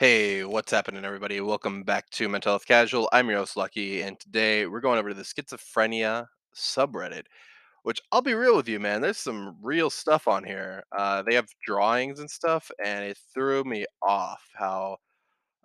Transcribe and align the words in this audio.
Hey, 0.00 0.44
what's 0.44 0.72
happening, 0.72 1.04
everybody? 1.04 1.42
Welcome 1.42 1.82
back 1.82 2.08
to 2.12 2.26
Mental 2.26 2.52
Health 2.52 2.66
Casual. 2.66 3.06
I'm 3.12 3.28
your 3.28 3.36
host, 3.40 3.58
Lucky, 3.58 4.00
and 4.00 4.18
today 4.18 4.64
we're 4.64 4.80
going 4.80 4.98
over 4.98 5.10
to 5.10 5.14
the 5.14 5.22
schizophrenia 5.22 6.26
subreddit, 6.56 7.24
which 7.82 8.00
I'll 8.10 8.22
be 8.22 8.32
real 8.32 8.56
with 8.56 8.66
you, 8.66 8.80
man. 8.80 9.02
There's 9.02 9.18
some 9.18 9.58
real 9.60 9.90
stuff 9.90 10.26
on 10.26 10.42
here. 10.42 10.84
Uh, 10.96 11.20
they 11.20 11.34
have 11.34 11.50
drawings 11.66 12.18
and 12.18 12.30
stuff, 12.30 12.70
and 12.82 13.04
it 13.04 13.18
threw 13.34 13.62
me 13.64 13.84
off 14.00 14.40
how, 14.54 14.96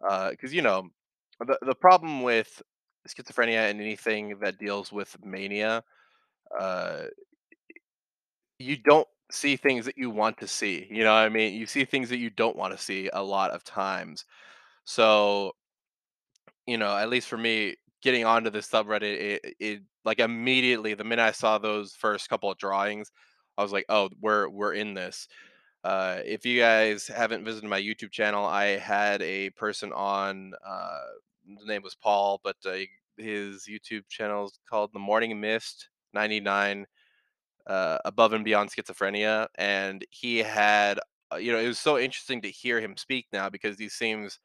because 0.01 0.53
you 0.53 0.61
know, 0.61 0.89
the 1.39 1.57
the 1.61 1.73
problem 1.73 2.21
with 2.21 2.61
schizophrenia 3.07 3.69
and 3.69 3.79
anything 3.79 4.37
that 4.41 4.59
deals 4.59 4.91
with 4.91 5.15
mania, 5.23 5.81
uh, 6.59 7.03
you 8.59 8.75
don't 8.75 9.07
see 9.31 9.55
things 9.55 9.85
that 9.85 9.97
you 9.97 10.09
want 10.09 10.37
to 10.39 10.47
see. 10.47 10.87
You 10.89 11.03
know 11.03 11.13
what 11.13 11.19
I 11.19 11.29
mean? 11.29 11.53
You 11.53 11.65
see 11.65 11.85
things 11.85 12.09
that 12.09 12.17
you 12.17 12.29
don't 12.29 12.55
want 12.55 12.75
to 12.77 12.83
see 12.83 13.09
a 13.13 13.23
lot 13.23 13.51
of 13.51 13.63
times. 13.63 14.25
So 14.85 15.53
you 16.67 16.77
know, 16.77 16.95
at 16.95 17.09
least 17.09 17.27
for 17.27 17.37
me, 17.37 17.75
getting 18.01 18.25
onto 18.25 18.49
this 18.49 18.67
subreddit, 18.67 19.03
it, 19.03 19.55
it 19.59 19.81
like 20.03 20.19
immediately 20.19 20.93
the 20.93 21.03
minute 21.03 21.23
I 21.23 21.31
saw 21.31 21.57
those 21.57 21.93
first 21.93 22.29
couple 22.29 22.51
of 22.51 22.57
drawings, 22.57 23.11
I 23.57 23.63
was 23.63 23.71
like, 23.71 23.85
oh, 23.89 24.09
we're 24.21 24.49
we're 24.49 24.73
in 24.73 24.93
this. 24.93 25.27
Uh, 25.83 26.19
if 26.25 26.45
you 26.45 26.59
guys 26.59 27.07
haven't 27.07 27.45
visited 27.45 27.69
my 27.69 27.79
YouTube 27.79 28.11
channel, 28.11 28.45
I 28.45 28.77
had 28.77 29.21
a 29.21 29.51
person 29.51 29.91
on. 29.93 30.53
Uh, 30.65 31.01
the 31.59 31.65
name 31.67 31.83
was 31.83 31.95
Paul, 31.95 32.41
but 32.43 32.55
uh, 32.65 32.77
his 33.17 33.67
YouTube 33.69 34.07
channel 34.09 34.45
is 34.45 34.59
called 34.67 34.91
The 34.93 34.99
Morning 34.99 35.39
Mist 35.39 35.89
ninety 36.13 36.39
nine. 36.39 36.87
Uh, 37.67 37.97
above 38.05 38.33
and 38.33 38.45
beyond 38.45 38.69
schizophrenia, 38.71 39.47
and 39.55 40.05
he 40.11 40.37
had, 40.39 40.99
uh, 41.33 41.37
you 41.37 41.51
know, 41.51 41.57
it 41.59 41.67
was 41.67 41.79
so 41.79 41.97
interesting 41.97 42.41
to 42.41 42.49
hear 42.51 42.79
him 42.79 42.95
speak 42.95 43.25
now 43.33 43.49
because 43.49 43.79
he 43.79 43.89
seems 43.89 44.39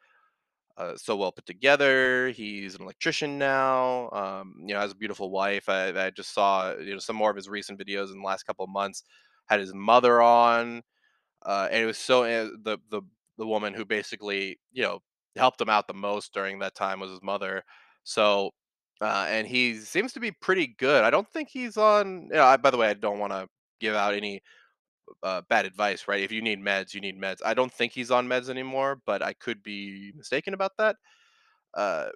uh, 0.76 0.96
so 0.96 1.16
well 1.16 1.32
put 1.32 1.46
together. 1.46 2.30
He's 2.30 2.74
an 2.74 2.82
electrician 2.82 3.38
now. 3.38 4.10
Um, 4.10 4.54
you 4.66 4.74
know, 4.74 4.80
has 4.80 4.92
a 4.92 4.96
beautiful 4.96 5.30
wife. 5.30 5.68
I, 5.68 5.88
I 6.06 6.10
just 6.10 6.32
saw 6.32 6.74
you 6.76 6.92
know 6.94 6.98
some 6.98 7.16
more 7.16 7.30
of 7.30 7.36
his 7.36 7.48
recent 7.48 7.78
videos 7.78 8.10
in 8.12 8.18
the 8.20 8.26
last 8.26 8.44
couple 8.44 8.64
of 8.64 8.70
months. 8.70 9.02
Had 9.46 9.60
his 9.60 9.74
mother 9.74 10.22
on, 10.22 10.82
uh, 11.44 11.68
and 11.70 11.82
it 11.82 11.86
was 11.86 11.98
so 11.98 12.24
uh, 12.24 12.50
the 12.64 12.78
the 12.90 13.02
the 13.38 13.46
woman 13.46 13.74
who 13.74 13.84
basically 13.84 14.60
you 14.72 14.82
know 14.82 15.00
helped 15.36 15.60
him 15.60 15.70
out 15.70 15.88
the 15.88 15.94
most 15.94 16.32
during 16.34 16.58
that 16.60 16.74
time 16.74 17.00
was 17.00 17.10
his 17.10 17.22
mother. 17.22 17.64
So. 18.04 18.52
Uh, 19.00 19.26
and 19.28 19.46
he 19.46 19.76
seems 19.76 20.12
to 20.12 20.20
be 20.20 20.30
pretty 20.30 20.66
good. 20.78 21.04
I 21.04 21.10
don't 21.10 21.28
think 21.28 21.48
he's 21.48 21.76
on. 21.76 22.24
You 22.30 22.36
know, 22.36 22.44
I, 22.44 22.56
by 22.56 22.70
the 22.70 22.76
way, 22.76 22.88
I 22.88 22.94
don't 22.94 23.18
want 23.18 23.32
to 23.32 23.48
give 23.80 23.94
out 23.94 24.14
any 24.14 24.42
uh, 25.22 25.42
bad 25.48 25.66
advice, 25.66 26.06
right? 26.08 26.22
If 26.22 26.32
you 26.32 26.42
need 26.42 26.60
meds, 26.60 26.94
you 26.94 27.00
need 27.00 27.20
meds. 27.20 27.38
I 27.44 27.54
don't 27.54 27.72
think 27.72 27.92
he's 27.92 28.10
on 28.10 28.28
meds 28.28 28.48
anymore, 28.50 29.00
but 29.06 29.22
I 29.22 29.32
could 29.34 29.62
be 29.62 30.12
mistaken 30.16 30.54
about 30.54 30.72
that. 30.78 30.96
Uh, 31.74 32.08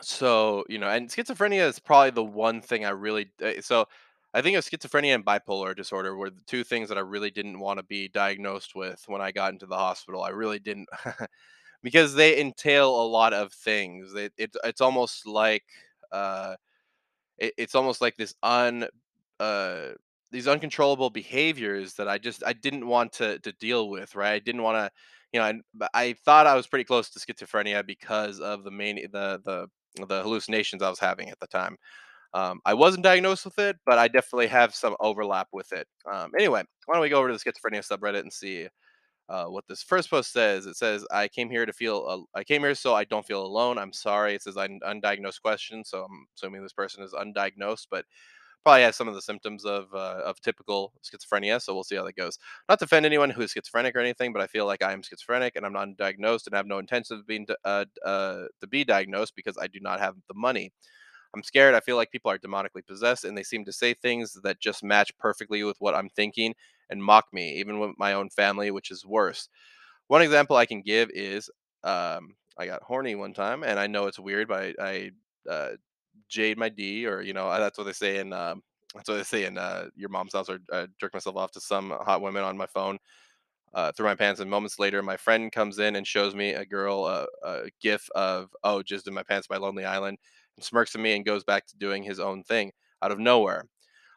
so 0.00 0.64
you 0.68 0.78
know, 0.78 0.88
and 0.88 1.08
schizophrenia 1.08 1.66
is 1.66 1.78
probably 1.78 2.10
the 2.10 2.24
one 2.24 2.60
thing 2.60 2.84
I 2.84 2.90
really. 2.90 3.30
Uh, 3.42 3.60
so 3.60 3.86
I 4.34 4.42
think 4.42 4.56
of 4.56 4.64
schizophrenia 4.64 5.14
and 5.14 5.24
bipolar 5.24 5.74
disorder 5.74 6.16
were 6.16 6.30
the 6.30 6.42
two 6.46 6.64
things 6.64 6.88
that 6.88 6.98
I 6.98 7.02
really 7.02 7.30
didn't 7.30 7.58
want 7.58 7.78
to 7.78 7.84
be 7.84 8.08
diagnosed 8.08 8.74
with 8.74 9.02
when 9.06 9.22
I 9.22 9.32
got 9.32 9.52
into 9.52 9.66
the 9.66 9.76
hospital. 9.76 10.22
I 10.22 10.30
really 10.30 10.58
didn't 10.58 10.88
because 11.82 12.14
they 12.14 12.40
entail 12.40 12.88
a 13.02 13.06
lot 13.06 13.32
of 13.32 13.52
things. 13.52 14.14
It, 14.14 14.32
it 14.38 14.56
it's 14.64 14.80
almost 14.80 15.26
like 15.26 15.64
uh, 16.12 16.56
it, 17.38 17.54
it's 17.58 17.74
almost 17.74 18.00
like 18.00 18.16
this 18.16 18.34
un 18.42 18.86
uh 19.40 19.88
these 20.32 20.48
uncontrollable 20.48 21.10
behaviors 21.10 21.94
that 21.94 22.08
I 22.08 22.18
just 22.18 22.42
I 22.46 22.52
didn't 22.52 22.86
want 22.86 23.12
to 23.14 23.38
to 23.40 23.52
deal 23.52 23.88
with, 23.90 24.14
right? 24.14 24.32
I 24.34 24.38
didn't 24.40 24.62
want 24.62 24.76
to, 24.78 24.90
you 25.32 25.40
know, 25.40 25.46
I, 25.82 25.88
I 25.94 26.12
thought 26.24 26.46
I 26.46 26.54
was 26.56 26.66
pretty 26.66 26.84
close 26.84 27.10
to 27.10 27.20
schizophrenia 27.20 27.86
because 27.86 28.40
of 28.40 28.64
the 28.64 28.70
main 28.70 28.96
the 29.12 29.40
the 29.44 29.68
the 30.06 30.22
hallucinations 30.22 30.82
I 30.82 30.90
was 30.90 30.98
having 30.98 31.30
at 31.30 31.40
the 31.40 31.46
time. 31.46 31.76
Um, 32.34 32.60
I 32.66 32.74
wasn't 32.74 33.04
diagnosed 33.04 33.44
with 33.46 33.58
it, 33.58 33.76
but 33.86 33.98
I 33.98 34.08
definitely 34.08 34.48
have 34.48 34.74
some 34.74 34.96
overlap 35.00 35.48
with 35.52 35.72
it. 35.72 35.88
Um, 36.10 36.32
anyway, 36.38 36.62
why 36.86 36.94
don't 36.94 37.02
we 37.02 37.08
go 37.08 37.18
over 37.18 37.28
to 37.32 37.34
the 37.34 37.40
schizophrenia 37.40 37.86
subreddit 37.86 38.20
and 38.20 38.32
see 38.32 38.68
uh, 39.28 39.46
what 39.46 39.64
this 39.68 39.82
first 39.82 40.10
post 40.10 40.32
says? 40.32 40.66
It 40.66 40.76
says, 40.76 41.06
"I 41.10 41.28
came 41.28 41.50
here 41.50 41.66
to 41.66 41.72
feel. 41.72 42.06
Uh, 42.34 42.38
I 42.38 42.44
came 42.44 42.62
here 42.62 42.74
so 42.74 42.94
I 42.94 43.04
don't 43.04 43.26
feel 43.26 43.44
alone. 43.44 43.78
I'm 43.78 43.92
sorry." 43.92 44.34
It 44.34 44.42
says, 44.42 44.56
"Un- 44.56 44.80
"Undiagnosed 44.86 45.42
question," 45.42 45.84
so 45.84 46.04
I'm 46.04 46.26
assuming 46.36 46.62
this 46.62 46.72
person 46.72 47.02
is 47.02 47.12
undiagnosed, 47.14 47.86
but 47.90 48.04
probably 48.64 48.82
has 48.82 48.96
some 48.96 49.08
of 49.08 49.14
the 49.14 49.22
symptoms 49.22 49.64
of 49.64 49.86
uh, 49.94 50.20
of 50.24 50.40
typical 50.40 50.92
schizophrenia. 51.02 51.60
So 51.62 51.74
we'll 51.74 51.84
see 51.84 51.96
how 51.96 52.04
that 52.04 52.16
goes. 52.16 52.38
Not 52.68 52.78
to 52.80 52.84
offend 52.86 53.06
anyone 53.06 53.30
who 53.30 53.42
is 53.42 53.52
schizophrenic 53.52 53.94
or 53.96 54.00
anything, 54.00 54.32
but 54.32 54.42
I 54.42 54.46
feel 54.48 54.66
like 54.66 54.82
I 54.82 54.92
am 54.92 55.02
schizophrenic 55.02 55.56
and 55.56 55.64
I'm 55.64 55.72
not 55.72 55.96
diagnosed 55.96 56.46
and 56.46 56.56
have 56.56 56.66
no 56.66 56.78
intention 56.78 57.16
of 57.18 57.26
being 57.26 57.46
uh, 57.64 57.84
uh, 58.04 58.44
to 58.60 58.66
be 58.66 58.84
diagnosed 58.84 59.34
because 59.36 59.56
I 59.58 59.68
do 59.68 59.78
not 59.80 60.00
have 60.00 60.16
the 60.28 60.34
money. 60.34 60.72
I'm 61.34 61.42
scared. 61.42 61.74
I 61.74 61.80
feel 61.80 61.96
like 61.96 62.10
people 62.10 62.30
are 62.30 62.38
demonically 62.38 62.86
possessed 62.86 63.24
and 63.24 63.36
they 63.36 63.42
seem 63.42 63.64
to 63.66 63.72
say 63.72 63.94
things 63.94 64.32
that 64.42 64.60
just 64.60 64.82
match 64.82 65.16
perfectly 65.18 65.62
with 65.64 65.76
what 65.80 65.94
I'm 65.94 66.08
thinking 66.10 66.54
and 66.90 67.02
mock 67.02 67.26
me, 67.32 67.54
even 67.56 67.78
with 67.78 67.92
my 67.98 68.14
own 68.14 68.30
family, 68.30 68.70
which 68.70 68.90
is 68.90 69.04
worse. 69.06 69.48
One 70.08 70.22
example 70.22 70.56
I 70.56 70.66
can 70.66 70.82
give 70.82 71.10
is 71.12 71.50
um, 71.84 72.34
I 72.58 72.66
got 72.66 72.82
horny 72.82 73.14
one 73.14 73.34
time, 73.34 73.62
and 73.62 73.78
I 73.78 73.86
know 73.86 74.06
it's 74.06 74.18
weird, 74.18 74.48
but 74.48 74.62
I, 74.80 75.10
I 75.48 75.50
uh, 75.50 75.70
jade 76.28 76.58
my 76.58 76.68
D, 76.68 77.06
or 77.06 77.20
you 77.22 77.32
know, 77.34 77.48
that's 77.58 77.78
what 77.78 77.84
they 77.84 77.92
say 77.92 78.18
in 78.18 78.32
um, 78.32 78.62
that's 78.94 79.08
what 79.08 79.16
they 79.16 79.24
say 79.24 79.44
in 79.44 79.58
uh, 79.58 79.86
your 79.96 80.08
mom's 80.08 80.32
house, 80.32 80.48
or 80.48 80.58
uh, 80.72 80.86
jerk 81.00 81.14
myself 81.14 81.36
off 81.36 81.52
to 81.52 81.60
some 81.60 81.90
hot 81.90 82.22
women 82.22 82.44
on 82.44 82.56
my 82.56 82.66
phone 82.66 82.98
uh, 83.74 83.92
through 83.92 84.06
my 84.06 84.14
pants. 84.14 84.40
And 84.40 84.50
moments 84.50 84.78
later, 84.78 85.02
my 85.02 85.16
friend 85.16 85.52
comes 85.52 85.78
in 85.78 85.96
and 85.96 86.06
shows 86.06 86.34
me 86.34 86.52
a 86.54 86.64
girl 86.64 87.04
uh, 87.04 87.26
a 87.44 87.70
gif 87.80 88.08
of 88.14 88.50
oh, 88.64 88.82
just 88.82 89.08
in 89.08 89.14
my 89.14 89.22
pants 89.22 89.46
by 89.46 89.56
Lonely 89.56 89.84
Island, 89.84 90.18
and 90.56 90.64
smirks 90.64 90.94
at 90.94 91.00
me 91.00 91.14
and 91.16 91.24
goes 91.24 91.44
back 91.44 91.66
to 91.66 91.76
doing 91.76 92.02
his 92.02 92.20
own 92.20 92.42
thing 92.44 92.72
out 93.02 93.12
of 93.12 93.18
nowhere. 93.18 93.66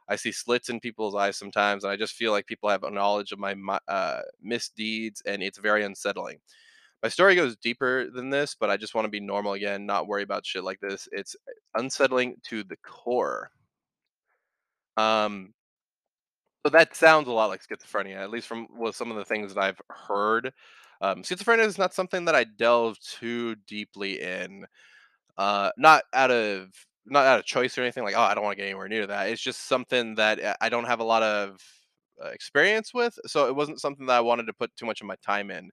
I 0.10 0.16
see 0.16 0.32
slits 0.32 0.70
in 0.70 0.80
people's 0.80 1.16
eyes 1.16 1.38
sometimes, 1.38 1.84
and 1.84 1.94
I 1.94 1.96
just 1.96 2.16
feel 2.16 2.32
like 2.32 2.48
people 2.48 2.70
have 2.70 2.84
a 2.84 2.92
knowledge 2.92 3.32
of 3.32 3.40
my 3.40 3.56
uh, 3.88 4.22
misdeeds, 4.42 5.22
and 5.26 5.44
it's 5.44 5.60
very 5.60 5.84
unsettling. 5.86 6.40
My 7.04 7.10
story 7.10 7.36
goes 7.36 7.56
deeper 7.56 8.10
than 8.10 8.30
this, 8.30 8.56
but 8.60 8.70
I 8.70 8.76
just 8.76 8.96
want 8.96 9.06
to 9.06 9.12
be 9.12 9.20
normal 9.22 9.54
again, 9.54 9.86
not 9.86 10.08
worry 10.08 10.24
about 10.24 10.46
shit 10.46 10.64
like 10.64 10.80
this. 10.82 11.08
It's 11.12 11.36
unsettling 11.76 12.36
to 12.46 12.64
the 12.64 12.76
core. 12.78 13.52
Um, 14.98 15.54
so 16.66 16.72
that 16.72 16.96
sounds 16.96 17.28
a 17.30 17.32
lot 17.32 17.50
like 17.50 17.62
schizophrenia, 17.66 18.18
at 18.18 18.32
least 18.32 18.48
from 18.48 18.68
what 18.76 18.96
some 18.96 19.12
of 19.12 19.18
the 19.18 19.24
things 19.24 19.54
that 19.54 19.64
I've 19.64 19.80
heard. 19.90 20.52
Um, 21.02 21.24
schizophrenia 21.24 21.66
is 21.66 21.78
not 21.78 21.94
something 21.94 22.26
that 22.26 22.36
I 22.36 22.44
delve 22.44 23.00
too 23.00 23.56
deeply 23.68 24.22
in. 24.22 24.66
Uh, 25.38 25.72
not 25.78 26.04
out 26.14 26.32
of 26.32 26.70
not 27.12 27.26
out 27.26 27.40
of 27.40 27.46
choice 27.46 27.78
or 27.78 27.82
anything 27.82 28.04
like, 28.04 28.16
oh, 28.16 28.22
I 28.22 28.34
don't 28.36 28.44
want 28.44 28.54
to 28.58 28.62
get 28.64 28.70
anywhere 28.70 28.88
near 28.90 29.08
that. 29.08 29.30
It's 29.30 29.42
just 29.42 29.68
something 29.68 30.16
that 30.16 30.42
uh, 30.44 30.56
I 30.62 30.70
don't 30.70 30.86
have 30.86 31.00
a 31.00 31.04
lot 31.04 31.24
of 31.24 31.62
uh, 32.24 32.30
experience 32.30 32.94
with, 32.94 33.18
so 33.26 33.48
it 33.48 33.56
wasn't 33.56 33.82
something 33.82 34.06
that 34.08 34.18
I 34.18 34.22
wanted 34.22 34.48
to 34.48 34.54
put 34.54 34.76
too 34.76 34.86
much 34.86 35.02
of 35.02 35.08
my 35.08 35.16
time 35.26 35.52
in. 35.52 35.72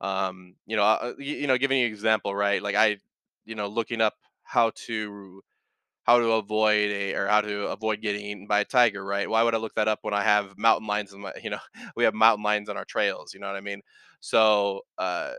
Um, 0.00 0.56
you 0.66 0.76
know, 0.76 0.84
uh, 0.84 1.14
y- 1.18 1.24
you 1.24 1.46
know, 1.48 1.58
giving 1.58 1.78
you 1.80 1.86
an 1.86 1.92
example, 1.92 2.34
right? 2.34 2.62
Like 2.62 2.76
I, 2.76 2.98
you 3.46 3.54
know, 3.56 3.68
looking 3.68 4.00
up 4.00 4.14
how 4.44 4.72
to 4.86 5.42
how 6.04 6.18
to 6.18 6.32
avoid 6.32 6.90
a 6.90 7.14
or 7.14 7.26
how 7.28 7.40
to 7.40 7.68
avoid 7.68 8.00
getting 8.00 8.22
eaten 8.24 8.46
by 8.46 8.60
a 8.60 8.64
tiger, 8.64 9.04
right? 9.04 9.28
Why 9.30 9.42
would 9.42 9.54
I 9.54 9.58
look 9.58 9.74
that 9.74 9.88
up 9.88 10.00
when 10.02 10.14
I 10.14 10.22
have 10.22 10.58
mountain 10.58 10.86
lions 10.86 11.12
in 11.12 11.20
my, 11.20 11.32
you 11.42 11.50
know, 11.50 11.58
we 11.96 12.04
have 12.04 12.14
mountain 12.14 12.44
lions 12.44 12.68
on 12.68 12.76
our 12.76 12.84
trails, 12.84 13.34
you 13.34 13.40
know 13.40 13.46
what 13.48 13.56
I 13.56 13.60
mean? 13.60 13.82
So, 14.20 14.82
uh, 14.98 15.34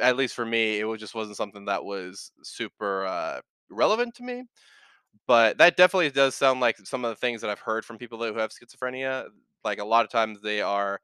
at 0.00 0.16
least 0.16 0.34
for 0.34 0.44
me, 0.46 0.78
it 0.80 0.84
was 0.84 1.00
just 1.00 1.14
wasn't 1.14 1.36
something 1.36 1.66
that 1.66 1.84
was 1.84 2.32
super 2.42 3.06
uh, 3.06 3.40
relevant 3.70 4.14
to 4.16 4.22
me. 4.22 4.44
But 5.26 5.58
that 5.58 5.76
definitely 5.76 6.10
does 6.10 6.34
sound 6.34 6.60
like 6.60 6.78
some 6.78 7.04
of 7.04 7.10
the 7.10 7.16
things 7.16 7.40
that 7.40 7.50
I've 7.50 7.60
heard 7.60 7.84
from 7.84 7.98
people 7.98 8.18
that 8.18 8.32
who 8.32 8.38
have 8.40 8.50
schizophrenia. 8.50 9.28
Like 9.64 9.80
a 9.80 9.84
lot 9.84 10.04
of 10.04 10.10
times 10.10 10.40
they 10.42 10.60
are 10.62 11.00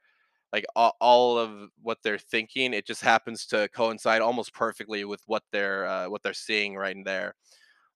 like 0.53 0.67
all, 0.77 0.97
all 1.01 1.39
of 1.39 1.71
what 1.83 1.99
they're 2.05 2.19
thinking, 2.19 2.75
it 2.75 2.87
just 2.87 3.03
happens 3.03 3.47
to 3.49 3.69
coincide 3.75 4.23
almost 4.23 4.55
perfectly 4.55 5.05
with 5.05 5.23
what 5.27 5.43
they're 5.53 5.87
uh, 5.87 6.09
what 6.11 6.23
they're 6.23 6.35
seeing 6.35 6.77
right 6.77 6.97
in 6.97 7.05
there. 7.05 7.35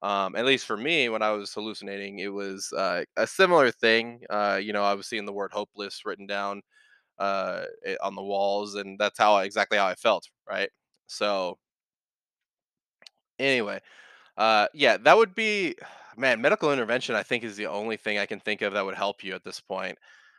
Um, 0.03 0.37
at 0.37 0.45
least 0.47 0.67
for 0.67 0.77
me, 0.77 1.09
when 1.09 1.23
I 1.23 1.31
was 1.33 1.53
hallucinating, 1.55 2.19
it 2.21 2.29
was 2.33 2.73
uh, 2.75 3.05
a 3.17 3.27
similar 3.27 3.71
thing. 3.71 4.23
Uh, 4.31 4.61
you 4.63 4.73
know, 4.73 4.85
I 4.85 4.95
was 4.95 5.07
seeing 5.09 5.25
the 5.27 5.33
word 5.33 5.53
hopeless 5.53 6.03
written 6.05 6.27
down 6.27 6.63
uh, 7.19 7.65
eh, 7.87 7.97
on 8.03 8.15
the 8.17 8.23
walls, 8.23 8.77
and 8.77 8.99
that's 8.99 9.19
how 9.19 9.39
exactly 9.39 9.79
how 9.79 9.87
I 9.89 9.95
felt. 9.97 10.29
Right. 10.49 10.71
So 11.09 11.59
anyway, 13.39 13.81
uh, 14.37 14.67
yeah, 14.75 14.97
that 14.99 15.17
would 15.17 15.35
be 15.35 15.77
man. 16.17 16.41
Medical 16.41 16.73
intervention, 16.73 17.15
I 17.15 17.23
think, 17.23 17.45
is 17.45 17.57
the 17.57 17.67
only 17.67 17.97
thing 17.97 18.19
I 18.19 18.27
can 18.27 18.41
think 18.41 18.63
of 18.63 18.73
that 18.75 18.85
would 18.85 18.95
help 18.95 19.25
you 19.25 19.35
at 19.35 19.45
this 19.45 19.61
point. 19.61 19.99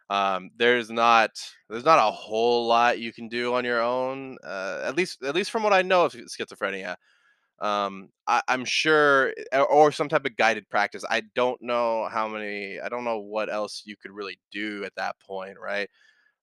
Um, 0.10 0.52
there's 0.58 0.90
not 0.90 1.32
there's 1.70 1.86
not 1.86 2.00
a 2.00 2.12
whole 2.12 2.68
lot 2.68 3.00
you 3.00 3.12
can 3.14 3.28
do 3.30 3.54
on 3.56 3.66
your 3.66 3.82
own. 3.82 4.38
Uh, 4.44 4.82
at 4.86 4.96
least 4.96 5.24
at 5.24 5.36
least 5.36 5.52
from 5.52 5.64
what 5.64 5.74
I 5.74 5.82
know 5.82 6.06
of 6.06 6.14
schizophrenia. 6.14 6.96
Um, 7.60 8.10
I, 8.28 8.42
I'm 8.48 8.66
sure, 8.66 9.34
or 9.54 9.66
or 9.68 9.92
some 9.92 10.10
type 10.10 10.26
of 10.26 10.36
guided 10.38 10.70
practice. 10.70 11.04
I 11.10 11.24
don't 11.36 11.62
know 11.62 12.08
how 12.12 12.28
many. 12.28 12.80
I 12.80 12.90
don't 12.90 13.04
know 13.06 13.20
what 13.20 13.52
else 13.52 13.84
you 13.86 13.96
could 13.98 14.12
really 14.12 14.40
do 14.52 14.84
at 14.86 14.96
that 14.96 15.20
point, 15.20 15.58
right? 15.60 15.90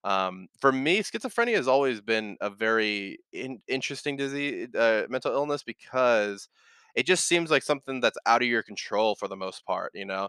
Um, 0.04 0.48
for 0.60 0.72
me, 0.72 1.00
schizophrenia 1.02 1.56
has 1.56 1.68
always 1.68 2.00
been 2.00 2.36
a 2.40 2.50
very 2.50 3.18
in- 3.32 3.62
interesting 3.68 4.16
disease, 4.16 4.74
uh, 4.74 5.06
mental 5.08 5.32
illness, 5.32 5.62
because 5.62 6.48
it 6.94 7.06
just 7.06 7.26
seems 7.26 7.50
like 7.50 7.62
something 7.62 8.00
that's 8.00 8.18
out 8.26 8.42
of 8.42 8.48
your 8.48 8.62
control 8.62 9.14
for 9.14 9.28
the 9.28 9.36
most 9.36 9.64
part. 9.66 9.92
You 9.94 10.06
know, 10.06 10.28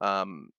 um, 0.00 0.50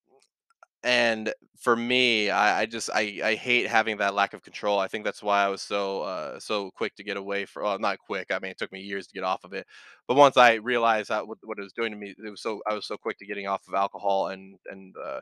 and 0.84 1.32
for 1.58 1.74
me, 1.74 2.30
I, 2.30 2.60
I 2.60 2.66
just 2.66 2.88
I, 2.94 3.20
I 3.24 3.34
hate 3.34 3.66
having 3.66 3.96
that 3.98 4.14
lack 4.14 4.32
of 4.32 4.42
control. 4.42 4.78
I 4.78 4.86
think 4.86 5.04
that's 5.04 5.22
why 5.22 5.42
I 5.44 5.48
was 5.48 5.60
so 5.60 6.02
uh, 6.02 6.38
so 6.40 6.70
quick 6.70 6.94
to 6.96 7.04
get 7.04 7.16
away 7.16 7.46
from. 7.46 7.64
Well, 7.64 7.78
not 7.80 7.98
quick. 7.98 8.28
I 8.30 8.38
mean, 8.38 8.52
it 8.52 8.58
took 8.58 8.70
me 8.72 8.80
years 8.80 9.06
to 9.08 9.14
get 9.14 9.24
off 9.24 9.42
of 9.44 9.52
it. 9.54 9.66
But 10.06 10.16
once 10.16 10.36
I 10.36 10.54
realized 10.54 11.08
how, 11.10 11.24
what, 11.26 11.38
what 11.42 11.58
it 11.58 11.62
was 11.62 11.72
doing 11.72 11.90
to 11.92 11.98
me, 11.98 12.14
it 12.16 12.30
was 12.30 12.42
so 12.42 12.60
I 12.68 12.74
was 12.74 12.86
so 12.86 12.96
quick 12.96 13.18
to 13.18 13.26
getting 13.26 13.48
off 13.48 13.66
of 13.68 13.74
alcohol 13.74 14.28
and 14.28 14.56
and 14.70 14.94
uh, 15.04 15.20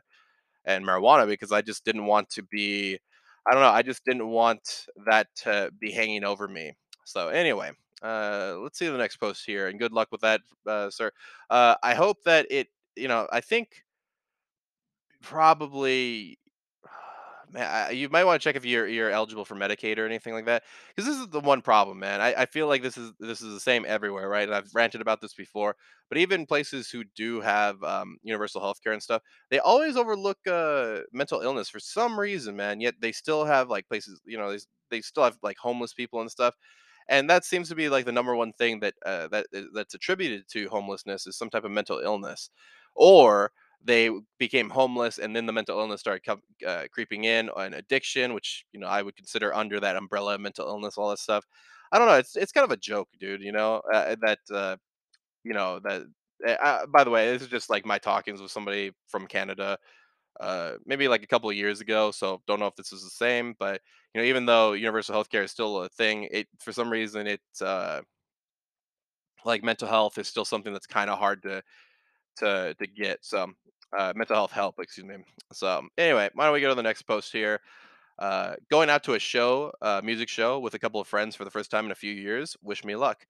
and 0.65 0.85
marijuana 0.85 1.27
because 1.27 1.51
I 1.51 1.61
just 1.61 1.85
didn't 1.85 2.05
want 2.05 2.29
to 2.31 2.43
be. 2.43 2.99
I 3.47 3.53
don't 3.53 3.61
know. 3.61 3.69
I 3.69 3.81
just 3.81 4.03
didn't 4.05 4.27
want 4.27 4.87
that 5.07 5.27
to 5.43 5.71
be 5.79 5.91
hanging 5.91 6.23
over 6.25 6.47
me. 6.47 6.73
So 7.05 7.29
anyway, 7.29 7.71
uh, 8.03 8.55
let's 8.59 8.79
see 8.79 8.87
the 8.87 8.97
next 8.97 9.17
post 9.17 9.45
here, 9.45 9.67
and 9.67 9.79
good 9.79 9.93
luck 9.93 10.09
with 10.11 10.21
that, 10.21 10.41
uh, 10.67 10.89
sir. 10.89 11.11
Uh, 11.49 11.75
I 11.83 11.95
hope 11.95 12.23
that 12.25 12.47
it. 12.51 12.67
You 12.95 13.07
know, 13.07 13.27
I 13.31 13.41
think 13.41 13.83
Probably 15.21 16.39
man, 17.51 17.63
I 17.69 17.89
you 17.91 18.09
might 18.09 18.23
wanna 18.23 18.39
check 18.39 18.55
if 18.55 18.65
you're 18.65 18.87
you're 18.87 19.09
eligible 19.09 19.45
for 19.45 19.55
Medicaid 19.55 19.97
or 19.97 20.05
anything 20.05 20.33
like 20.33 20.45
that, 20.45 20.63
because 20.95 21.09
this 21.09 21.17
is 21.19 21.27
the 21.29 21.39
one 21.39 21.61
problem, 21.61 21.99
man. 21.99 22.21
I 22.21 22.33
I 22.43 22.45
feel 22.45 22.67
like 22.67 22.81
this 22.83 22.97
is 22.97 23.11
this 23.19 23.41
is 23.41 23.53
the 23.53 23.59
same 23.59 23.83
everywhere, 23.87 24.29
right? 24.29 24.43
And 24.47 24.53
I've 24.55 24.73
ranted 24.75 25.01
about 25.01 25.21
this 25.21 25.33
before, 25.33 25.75
but 26.09 26.17
even 26.17 26.45
places 26.45 26.89
who 26.89 27.03
do 27.15 27.41
have, 27.41 27.81
um, 27.83 28.17
universal 28.23 28.61
healthcare 28.61 28.93
and 28.93 29.01
stuff, 29.03 29.21
they 29.49 29.59
always 29.59 29.97
overlook, 29.97 30.37
uh, 30.47 30.99
mental 31.11 31.41
illness 31.41 31.69
for 31.69 31.79
some 31.79 32.19
reason, 32.19 32.55
man, 32.55 32.79
yet 32.81 32.95
they 33.01 33.11
still 33.11 33.45
have, 33.45 33.69
like, 33.69 33.87
places 33.87 34.21
you 34.25 34.37
know, 34.37 34.51
they 34.51 34.59
they 34.89 35.01
still 35.01 35.23
have, 35.23 35.37
like, 35.43 35.57
homeless 35.57 35.93
people 35.93 36.21
and 36.21 36.31
stuff, 36.31 36.55
and 37.09 37.29
that 37.29 37.45
seems 37.45 37.69
to 37.69 37.75
be, 37.75 37.89
like, 37.89 38.05
the 38.05 38.11
number 38.11 38.35
one 38.35 38.53
thing 38.53 38.79
that, 38.81 38.93
uh, 39.05 39.27
that 39.29 39.47
is 39.53 39.67
that's 39.73 39.93
attributed 39.95 40.47
to 40.49 40.67
homelessness 40.69 41.27
is 41.27 41.37
some 41.37 41.49
type 41.49 41.63
of 41.65 41.71
mental 41.71 41.99
illness, 41.99 42.49
or 42.95 43.51
they 43.83 44.09
became 44.39 44.69
homeless 44.69 45.19
and 45.19 45.35
then 45.35 45.45
the 45.45 45.53
mental 45.53 45.79
illness 45.79 45.99
started 46.01 46.23
com- 46.25 46.41
uh, 46.67 46.85
creeping 46.91 47.25
in 47.25 47.49
and 47.57 47.75
addiction 47.75 48.33
which 48.33 48.65
you 48.73 48.79
know 48.79 48.87
i 48.87 49.03
would 49.03 49.15
consider 49.15 49.53
under 49.53 49.79
that 49.79 49.95
umbrella 49.95 50.33
of 50.35 50.41
mental 50.41 50.67
illness 50.67 50.97
all 50.97 51.09
that 51.11 51.19
stuff. 51.19 51.45
I 51.91 51.99
don't 51.99 52.07
know 52.07 52.15
it's 52.15 52.35
it's 52.35 52.51
kind 52.51 52.65
of 52.65 52.71
a 52.71 52.77
joke 52.77 53.07
dude 53.19 53.41
you 53.43 53.51
know 53.51 53.81
uh, 53.93 54.15
that 54.23 54.39
uh, 54.53 54.77
you 55.43 55.53
know 55.53 55.79
that 55.83 56.03
uh, 56.47 56.51
uh, 56.51 56.85
by 56.87 57.03
the 57.03 57.09
way 57.09 57.31
this 57.31 57.41
is 57.41 57.47
just 57.47 57.69
like 57.69 57.85
my 57.85 57.97
talkings 57.97 58.41
with 58.41 58.51
somebody 58.51 58.91
from 59.07 59.27
canada 59.27 59.77
uh 60.39 60.73
maybe 60.85 61.07
like 61.07 61.23
a 61.23 61.27
couple 61.27 61.49
of 61.49 61.55
years 61.55 61.81
ago 61.81 62.11
so 62.11 62.41
don't 62.47 62.59
know 62.59 62.67
if 62.67 62.75
this 62.75 62.93
is 62.93 63.03
the 63.03 63.09
same 63.09 63.55
but 63.59 63.81
you 64.13 64.21
know 64.21 64.27
even 64.27 64.45
though 64.45 64.73
universal 64.73 65.15
healthcare 65.15 65.43
is 65.43 65.51
still 65.51 65.83
a 65.83 65.89
thing 65.89 66.27
it 66.31 66.47
for 66.59 66.71
some 66.71 66.89
reason 66.89 67.27
it's 67.27 67.61
uh 67.61 68.01
like 69.45 69.63
mental 69.63 69.87
health 69.87 70.17
is 70.17 70.27
still 70.27 70.45
something 70.45 70.73
that's 70.73 70.87
kind 70.87 71.09
of 71.09 71.17
hard 71.19 71.41
to 71.43 71.61
to 72.37 72.75
to 72.79 72.87
get 72.87 73.23
some 73.25 73.55
uh, 73.97 74.13
mental 74.15 74.35
health 74.35 74.51
help. 74.51 74.75
Excuse 74.79 75.07
me. 75.07 75.17
So 75.53 75.87
anyway, 75.97 76.29
why 76.33 76.45
don't 76.45 76.53
we 76.53 76.61
go 76.61 76.69
to 76.69 76.75
the 76.75 76.83
next 76.83 77.03
post 77.03 77.31
here? 77.31 77.61
Uh, 78.19 78.55
going 78.71 78.89
out 78.89 79.03
to 79.05 79.15
a 79.15 79.19
show, 79.19 79.71
uh, 79.81 80.01
music 80.03 80.29
show 80.29 80.59
with 80.59 80.73
a 80.75 80.79
couple 80.79 81.01
of 81.01 81.07
friends 81.07 81.35
for 81.35 81.45
the 81.45 81.51
first 81.51 81.71
time 81.71 81.85
in 81.85 81.91
a 81.91 81.95
few 81.95 82.13
years. 82.13 82.57
Wish 82.61 82.85
me 82.85 82.95
luck. 82.95 83.25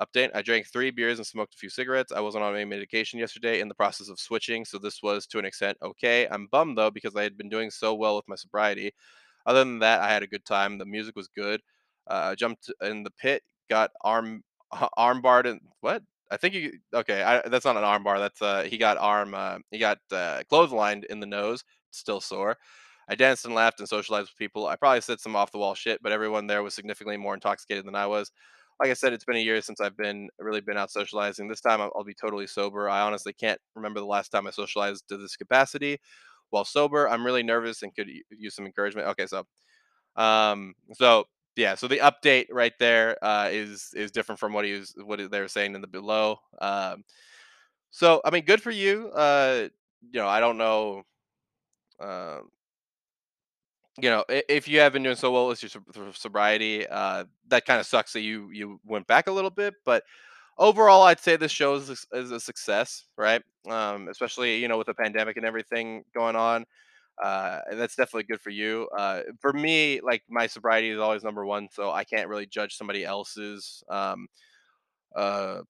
Update: 0.00 0.30
I 0.34 0.42
drank 0.42 0.66
three 0.66 0.90
beers 0.90 1.18
and 1.18 1.26
smoked 1.26 1.54
a 1.54 1.58
few 1.58 1.68
cigarettes. 1.68 2.12
I 2.12 2.20
wasn't 2.20 2.44
on 2.44 2.54
any 2.54 2.64
medication 2.64 3.18
yesterday 3.18 3.60
in 3.60 3.68
the 3.68 3.74
process 3.74 4.08
of 4.08 4.18
switching, 4.18 4.64
so 4.64 4.78
this 4.78 5.02
was 5.02 5.26
to 5.28 5.38
an 5.38 5.44
extent 5.44 5.78
okay. 5.82 6.26
I'm 6.30 6.46
bummed 6.46 6.78
though 6.78 6.90
because 6.90 7.16
I 7.16 7.22
had 7.22 7.36
been 7.36 7.48
doing 7.48 7.70
so 7.70 7.94
well 7.94 8.16
with 8.16 8.28
my 8.28 8.36
sobriety. 8.36 8.92
Other 9.46 9.60
than 9.60 9.80
that, 9.80 10.00
I 10.00 10.08
had 10.08 10.22
a 10.22 10.26
good 10.28 10.44
time. 10.44 10.78
The 10.78 10.86
music 10.86 11.16
was 11.16 11.28
good. 11.28 11.60
Uh, 12.08 12.30
I 12.32 12.34
jumped 12.34 12.70
in 12.82 13.02
the 13.02 13.10
pit, 13.10 13.42
got 13.70 13.90
arm 14.02 14.42
arm 14.96 15.20
barred 15.22 15.46
and 15.46 15.60
what? 15.80 16.02
I 16.30 16.36
think 16.38 16.54
you 16.54 16.72
okay. 16.94 17.22
I, 17.22 17.46
that's 17.48 17.64
not 17.66 17.76
an 17.76 17.84
arm 17.84 18.04
bar. 18.04 18.18
That's 18.18 18.40
uh 18.40 18.62
he 18.62 18.78
got 18.78 18.96
arm 18.98 19.34
uh, 19.34 19.58
he 19.70 19.78
got 19.78 19.98
uh, 20.10 20.42
clotheslined 20.50 21.04
in 21.06 21.20
the 21.20 21.26
nose, 21.26 21.62
still 21.90 22.20
sore. 22.20 22.56
I 23.08 23.14
danced 23.14 23.44
and 23.44 23.54
laughed 23.54 23.80
and 23.80 23.88
socialized 23.88 24.30
with 24.30 24.38
people. 24.38 24.66
I 24.66 24.76
probably 24.76 25.00
said 25.02 25.20
some 25.20 25.36
off 25.36 25.52
the 25.52 25.58
wall 25.58 25.74
shit, 25.74 26.02
but 26.02 26.12
everyone 26.12 26.46
there 26.46 26.62
was 26.62 26.74
significantly 26.74 27.16
more 27.16 27.34
intoxicated 27.34 27.84
than 27.84 27.94
I 27.94 28.06
was. 28.06 28.30
Like 28.82 28.90
I 28.90 28.94
said, 28.94 29.12
it's 29.12 29.24
been 29.24 29.36
a 29.36 29.40
year 29.40 29.60
since 29.62 29.80
I've 29.80 29.96
been 29.96 30.28
really 30.38 30.60
been 30.60 30.76
out 30.76 30.90
socializing. 30.90 31.48
This 31.48 31.60
time 31.60 31.80
I'll, 31.80 31.92
I'll 31.96 32.04
be 32.04 32.14
totally 32.14 32.48
sober. 32.48 32.90
I 32.90 33.02
honestly 33.02 33.32
can't 33.32 33.60
remember 33.76 34.00
the 34.00 34.06
last 34.06 34.30
time 34.30 34.46
I 34.46 34.50
socialized 34.50 35.08
to 35.08 35.16
this 35.16 35.36
capacity. 35.36 36.00
While 36.50 36.64
sober, 36.64 37.08
I'm 37.08 37.24
really 37.24 37.44
nervous 37.44 37.82
and 37.82 37.94
could 37.94 38.08
use 38.30 38.56
some 38.56 38.66
encouragement. 38.66 39.08
Okay, 39.08 39.26
so 39.26 39.44
um, 40.16 40.74
so 40.94 41.24
yeah, 41.56 41.74
so 41.74 41.88
the 41.88 41.98
update 41.98 42.46
right 42.50 42.72
there 42.78 43.16
uh, 43.24 43.48
is 43.52 43.90
is 43.94 44.10
different 44.10 44.38
from 44.38 44.52
what 44.52 44.64
he 44.64 44.72
was 44.74 44.94
what 45.04 45.20
they 45.30 45.40
were 45.40 45.48
saying 45.48 45.74
in 45.74 45.80
the 45.80 45.86
below. 45.86 46.38
Um, 46.60 47.04
so 47.90 48.20
I 48.24 48.30
mean, 48.30 48.44
good 48.44 48.62
for 48.62 48.70
you. 48.70 49.08
Uh, 49.10 49.68
you 50.12 50.20
know, 50.20 50.28
I 50.28 50.40
don't 50.40 50.58
know. 50.58 51.02
Um, 52.00 52.50
you 54.00 54.08
know, 54.08 54.24
if 54.28 54.66
you 54.68 54.80
have 54.80 54.92
been 54.92 55.02
doing 55.02 55.16
so 55.16 55.30
well 55.32 55.48
with 55.48 55.62
your 55.62 56.12
sobriety, 56.14 56.86
uh, 56.88 57.24
that 57.48 57.66
kind 57.66 57.78
of 57.80 57.86
sucks 57.86 58.12
that 58.14 58.20
you 58.22 58.48
you 58.50 58.80
went 58.86 59.06
back 59.06 59.26
a 59.26 59.32
little 59.32 59.50
bit. 59.50 59.74
But 59.84 60.02
overall, 60.58 61.02
I'd 61.02 61.20
say 61.20 61.36
this 61.36 61.52
show 61.52 61.74
is, 61.74 62.06
is 62.12 62.30
a 62.30 62.40
success, 62.40 63.04
right? 63.18 63.42
Um, 63.68 64.08
especially 64.08 64.58
you 64.58 64.68
know 64.68 64.78
with 64.78 64.86
the 64.88 64.94
pandemic 64.94 65.36
and 65.36 65.46
everything 65.46 66.04
going 66.14 66.36
on. 66.36 66.64
Uh, 67.22 67.60
that's 67.72 67.94
definitely 67.96 68.24
good 68.24 68.40
for 68.40 68.50
you. 68.50 68.88
Uh, 68.96 69.22
for 69.40 69.52
me, 69.52 70.00
like 70.02 70.22
my 70.28 70.46
sobriety 70.46 70.90
is 70.90 70.98
always 71.00 71.22
number 71.22 71.44
one, 71.46 71.68
so 71.70 71.90
I 71.90 72.04
can't 72.04 72.28
really 72.28 72.46
judge 72.46 72.76
somebody 72.76 73.04
else's 73.04 73.84
um, 73.90 74.26
uh, 75.16 75.60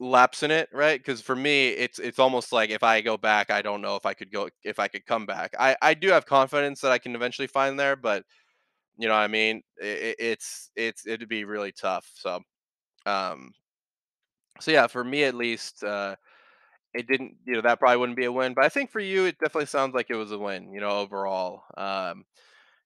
lapse 0.00 0.42
in 0.42 0.50
it, 0.50 0.68
right? 0.72 0.98
Because 1.00 1.20
for 1.22 1.36
me, 1.36 1.68
it's 1.70 1.98
it's 1.98 2.18
almost 2.18 2.52
like 2.52 2.70
if 2.70 2.82
I 2.82 3.00
go 3.00 3.16
back, 3.16 3.50
I 3.50 3.62
don't 3.62 3.82
know 3.82 3.96
if 3.96 4.06
I 4.06 4.14
could 4.14 4.32
go 4.32 4.48
if 4.64 4.78
I 4.78 4.88
could 4.88 5.06
come 5.06 5.26
back. 5.26 5.54
I 5.58 5.76
I 5.82 5.94
do 5.94 6.08
have 6.08 6.26
confidence 6.26 6.80
that 6.82 6.92
I 6.92 6.98
can 6.98 7.14
eventually 7.14 7.48
find 7.48 7.78
there, 7.78 7.96
but 7.96 8.24
you 8.98 9.08
know 9.08 9.14
what 9.14 9.20
I 9.22 9.28
mean. 9.28 9.62
It, 9.78 10.16
it's 10.20 10.70
it's 10.76 11.06
it'd 11.06 11.28
be 11.28 11.44
really 11.44 11.72
tough. 11.72 12.10
So 12.16 12.40
um, 13.06 13.52
so 14.60 14.70
yeah, 14.70 14.86
for 14.86 15.04
me 15.04 15.24
at 15.24 15.34
least. 15.34 15.82
Uh, 15.84 16.16
it 16.94 17.06
didn't, 17.08 17.36
you 17.46 17.54
know, 17.54 17.62
that 17.62 17.78
probably 17.80 17.98
wouldn't 17.98 18.16
be 18.18 18.24
a 18.26 18.32
win, 18.32 18.54
but 18.54 18.64
I 18.64 18.70
think 18.70 18.90
for 18.90 19.00
you, 19.00 19.26
it 19.26 19.38
definitely 19.38 19.66
sounds 19.66 19.94
like 19.94 20.10
it 20.10 20.16
was 20.16 20.32
a 20.32 20.38
win, 20.38 20.72
you 20.72 20.80
know, 20.80 20.90
overall. 20.90 21.62
Um, 21.76 22.24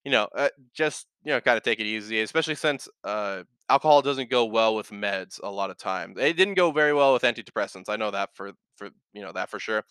you 0.04 0.10
know, 0.12 0.28
uh, 0.36 0.48
just 0.74 1.06
you 1.24 1.32
know, 1.32 1.40
kind 1.40 1.56
of 1.56 1.62
take 1.62 1.80
it 1.80 1.86
easy, 1.86 2.20
especially 2.20 2.54
since 2.54 2.88
uh, 3.04 3.42
alcohol 3.68 4.02
doesn't 4.02 4.30
go 4.30 4.46
well 4.46 4.74
with 4.74 4.90
meds 4.90 5.40
a 5.42 5.50
lot 5.50 5.70
of 5.70 5.76
times. 5.78 6.16
It 6.18 6.34
didn't 6.36 6.54
go 6.54 6.70
very 6.72 6.94
well 6.94 7.12
with 7.12 7.22
antidepressants. 7.22 7.88
I 7.88 7.96
know 7.96 8.10
that 8.10 8.30
for 8.34 8.52
for 8.76 8.90
you 9.12 9.22
know 9.22 9.32
that 9.32 9.50
for 9.50 9.58
sure. 9.58 9.84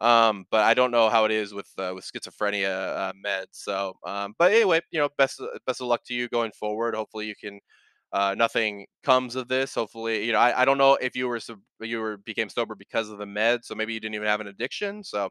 Um, 0.00 0.46
but 0.50 0.62
I 0.64 0.74
don't 0.74 0.90
know 0.90 1.08
how 1.08 1.24
it 1.24 1.30
is 1.30 1.54
with 1.54 1.68
uh, 1.78 1.92
with 1.94 2.04
schizophrenia 2.04 2.96
uh, 2.96 3.12
meds. 3.24 3.52
So, 3.52 3.94
um, 4.04 4.34
but 4.38 4.52
anyway, 4.52 4.80
you 4.90 4.98
know, 5.00 5.08
best 5.18 5.40
best 5.66 5.80
of 5.80 5.86
luck 5.86 6.02
to 6.06 6.14
you 6.14 6.28
going 6.28 6.52
forward. 6.52 6.94
Hopefully, 6.94 7.26
you 7.26 7.34
can. 7.36 7.60
Uh, 8.12 8.32
nothing 8.38 8.86
comes 9.02 9.34
of 9.34 9.48
this. 9.48 9.74
Hopefully, 9.74 10.24
you 10.24 10.32
know. 10.32 10.38
I, 10.38 10.62
I 10.62 10.64
don't 10.64 10.78
know 10.78 10.94
if 10.94 11.16
you 11.16 11.26
were 11.28 11.40
you 11.80 12.00
were 12.00 12.16
became 12.18 12.48
sober 12.48 12.74
because 12.76 13.08
of 13.10 13.18
the 13.18 13.24
meds, 13.24 13.64
so 13.64 13.74
maybe 13.74 13.92
you 13.94 14.00
didn't 14.00 14.14
even 14.14 14.28
have 14.28 14.40
an 14.40 14.46
addiction. 14.48 15.02
So, 15.04 15.30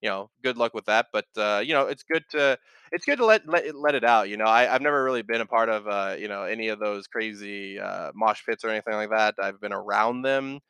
you 0.00 0.08
know, 0.10 0.30
good 0.42 0.56
luck 0.58 0.74
with 0.74 0.84
that. 0.86 1.06
But 1.12 1.26
uh, 1.36 1.62
you 1.64 1.74
know, 1.74 1.86
it's 1.88 2.02
good 2.02 2.24
to 2.30 2.58
it's 2.92 3.04
good 3.06 3.18
to 3.18 3.24
let 3.26 3.48
let 3.48 3.64
it, 3.66 3.74
let 3.76 3.94
it 3.94 4.04
out. 4.04 4.28
You 4.28 4.36
know, 4.36 4.44
I, 4.46 4.72
I've 4.74 4.82
never 4.82 5.02
really 5.04 5.22
been 5.22 5.40
a 5.40 5.46
part 5.46 5.68
of 5.68 5.86
uh, 5.88 6.16
you 6.18 6.28
know 6.28 6.44
any 6.44 6.68
of 6.68 6.78
those 6.80 7.06
crazy 7.06 7.78
uh, 7.78 8.12
mosh 8.14 8.42
pits 8.46 8.64
or 8.64 8.70
anything 8.70 8.94
like 8.94 9.10
that. 9.10 9.34
I've 9.42 9.60
been 9.60 9.72
around 9.72 10.22
them, 10.22 10.60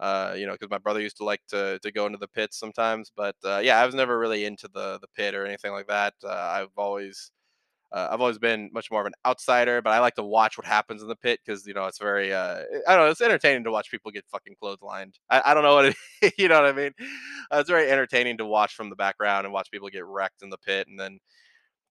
uh, 0.00 0.34
you 0.36 0.46
know, 0.46 0.52
because 0.52 0.70
my 0.70 0.78
brother 0.78 1.00
used 1.00 1.16
to 1.18 1.24
like 1.24 1.42
to 1.48 1.78
to 1.82 1.92
go 1.92 2.06
into 2.06 2.18
the 2.18 2.28
pits 2.28 2.58
sometimes. 2.58 3.10
But 3.16 3.36
uh, 3.44 3.60
yeah, 3.62 3.80
I 3.80 3.86
was 3.86 3.94
never 3.94 4.18
really 4.18 4.44
into 4.44 4.68
the 4.72 4.98
the 5.00 5.08
pit 5.16 5.34
or 5.34 5.46
anything 5.46 5.72
like 5.72 5.88
that. 5.88 6.14
Uh, 6.24 6.28
I've 6.30 6.76
always 6.76 7.30
uh, 7.96 8.10
I've 8.12 8.20
always 8.20 8.38
been 8.38 8.68
much 8.74 8.90
more 8.90 9.00
of 9.00 9.06
an 9.06 9.14
outsider, 9.24 9.80
but 9.80 9.94
I 9.94 10.00
like 10.00 10.16
to 10.16 10.22
watch 10.22 10.58
what 10.58 10.66
happens 10.66 11.00
in 11.00 11.08
the 11.08 11.16
pit 11.16 11.40
because 11.44 11.66
you 11.66 11.72
know 11.72 11.86
it's 11.86 11.98
very 11.98 12.30
uh, 12.30 12.60
I 12.86 12.94
don't 12.94 13.06
know 13.06 13.10
it's 13.10 13.22
entertaining 13.22 13.64
to 13.64 13.70
watch 13.70 13.90
people 13.90 14.10
get 14.10 14.26
fucking 14.30 14.56
clotheslined. 14.62 15.14
I, 15.30 15.40
I 15.46 15.54
don't 15.54 15.62
know 15.62 15.76
what 15.76 15.86
it 16.20 16.34
you 16.38 16.48
know 16.48 16.60
what 16.60 16.68
I 16.68 16.76
mean. 16.76 16.92
Uh, 17.50 17.58
it's 17.58 17.70
very 17.70 17.90
entertaining 17.90 18.36
to 18.36 18.44
watch 18.44 18.74
from 18.74 18.90
the 18.90 18.96
background 18.96 19.46
and 19.46 19.52
watch 19.54 19.70
people 19.70 19.88
get 19.88 20.04
wrecked 20.04 20.42
in 20.42 20.50
the 20.50 20.58
pit 20.58 20.88
and 20.88 21.00
then 21.00 21.18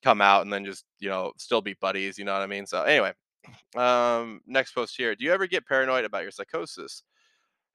come 0.03 0.21
out 0.21 0.43
and 0.43 0.53
then 0.53 0.63
just 0.63 0.85
you 0.99 1.09
know 1.09 1.31
still 1.39 1.61
be 1.61 1.75
buddies. 1.81 2.19
You 2.19 2.25
know 2.25 2.33
what 2.33 2.43
I 2.43 2.47
mean? 2.47 2.67
So 2.67 2.83
anyway, 2.83 3.13
um, 3.75 4.41
next 4.45 4.73
post 4.73 4.95
here. 4.95 5.15
Do 5.15 5.25
you 5.25 5.33
ever 5.33 5.47
get 5.47 5.65
paranoid 5.65 6.05
about 6.05 6.21
your 6.21 6.31
psychosis? 6.31 7.01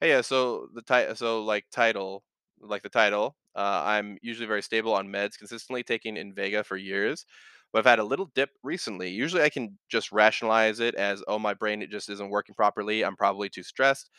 Hey, 0.00 0.10
yeah. 0.10 0.20
So 0.20 0.68
the 0.72 0.82
title, 0.82 1.16
so 1.16 1.42
like 1.42 1.64
title, 1.72 2.22
like 2.60 2.82
the 2.82 2.90
title. 2.90 3.34
Uh, 3.56 3.82
I'm 3.84 4.18
usually 4.22 4.46
very 4.46 4.62
stable 4.62 4.94
on 4.94 5.08
meds, 5.08 5.36
consistently 5.36 5.82
taking 5.82 6.14
Invega 6.14 6.64
for 6.64 6.76
years, 6.76 7.26
but 7.72 7.80
I've 7.80 7.86
had 7.90 7.98
a 7.98 8.04
little 8.04 8.30
dip 8.34 8.50
recently. 8.62 9.10
Usually, 9.10 9.42
I 9.42 9.50
can 9.50 9.78
just 9.90 10.12
rationalize 10.12 10.80
it 10.80 10.94
as, 10.96 11.22
oh, 11.28 11.38
my 11.38 11.54
brain 11.54 11.82
it 11.82 11.90
just 11.90 12.10
isn't 12.10 12.30
working 12.30 12.54
properly. 12.54 13.04
I'm 13.04 13.16
probably 13.16 13.48
too 13.48 13.62
stressed. 13.62 14.10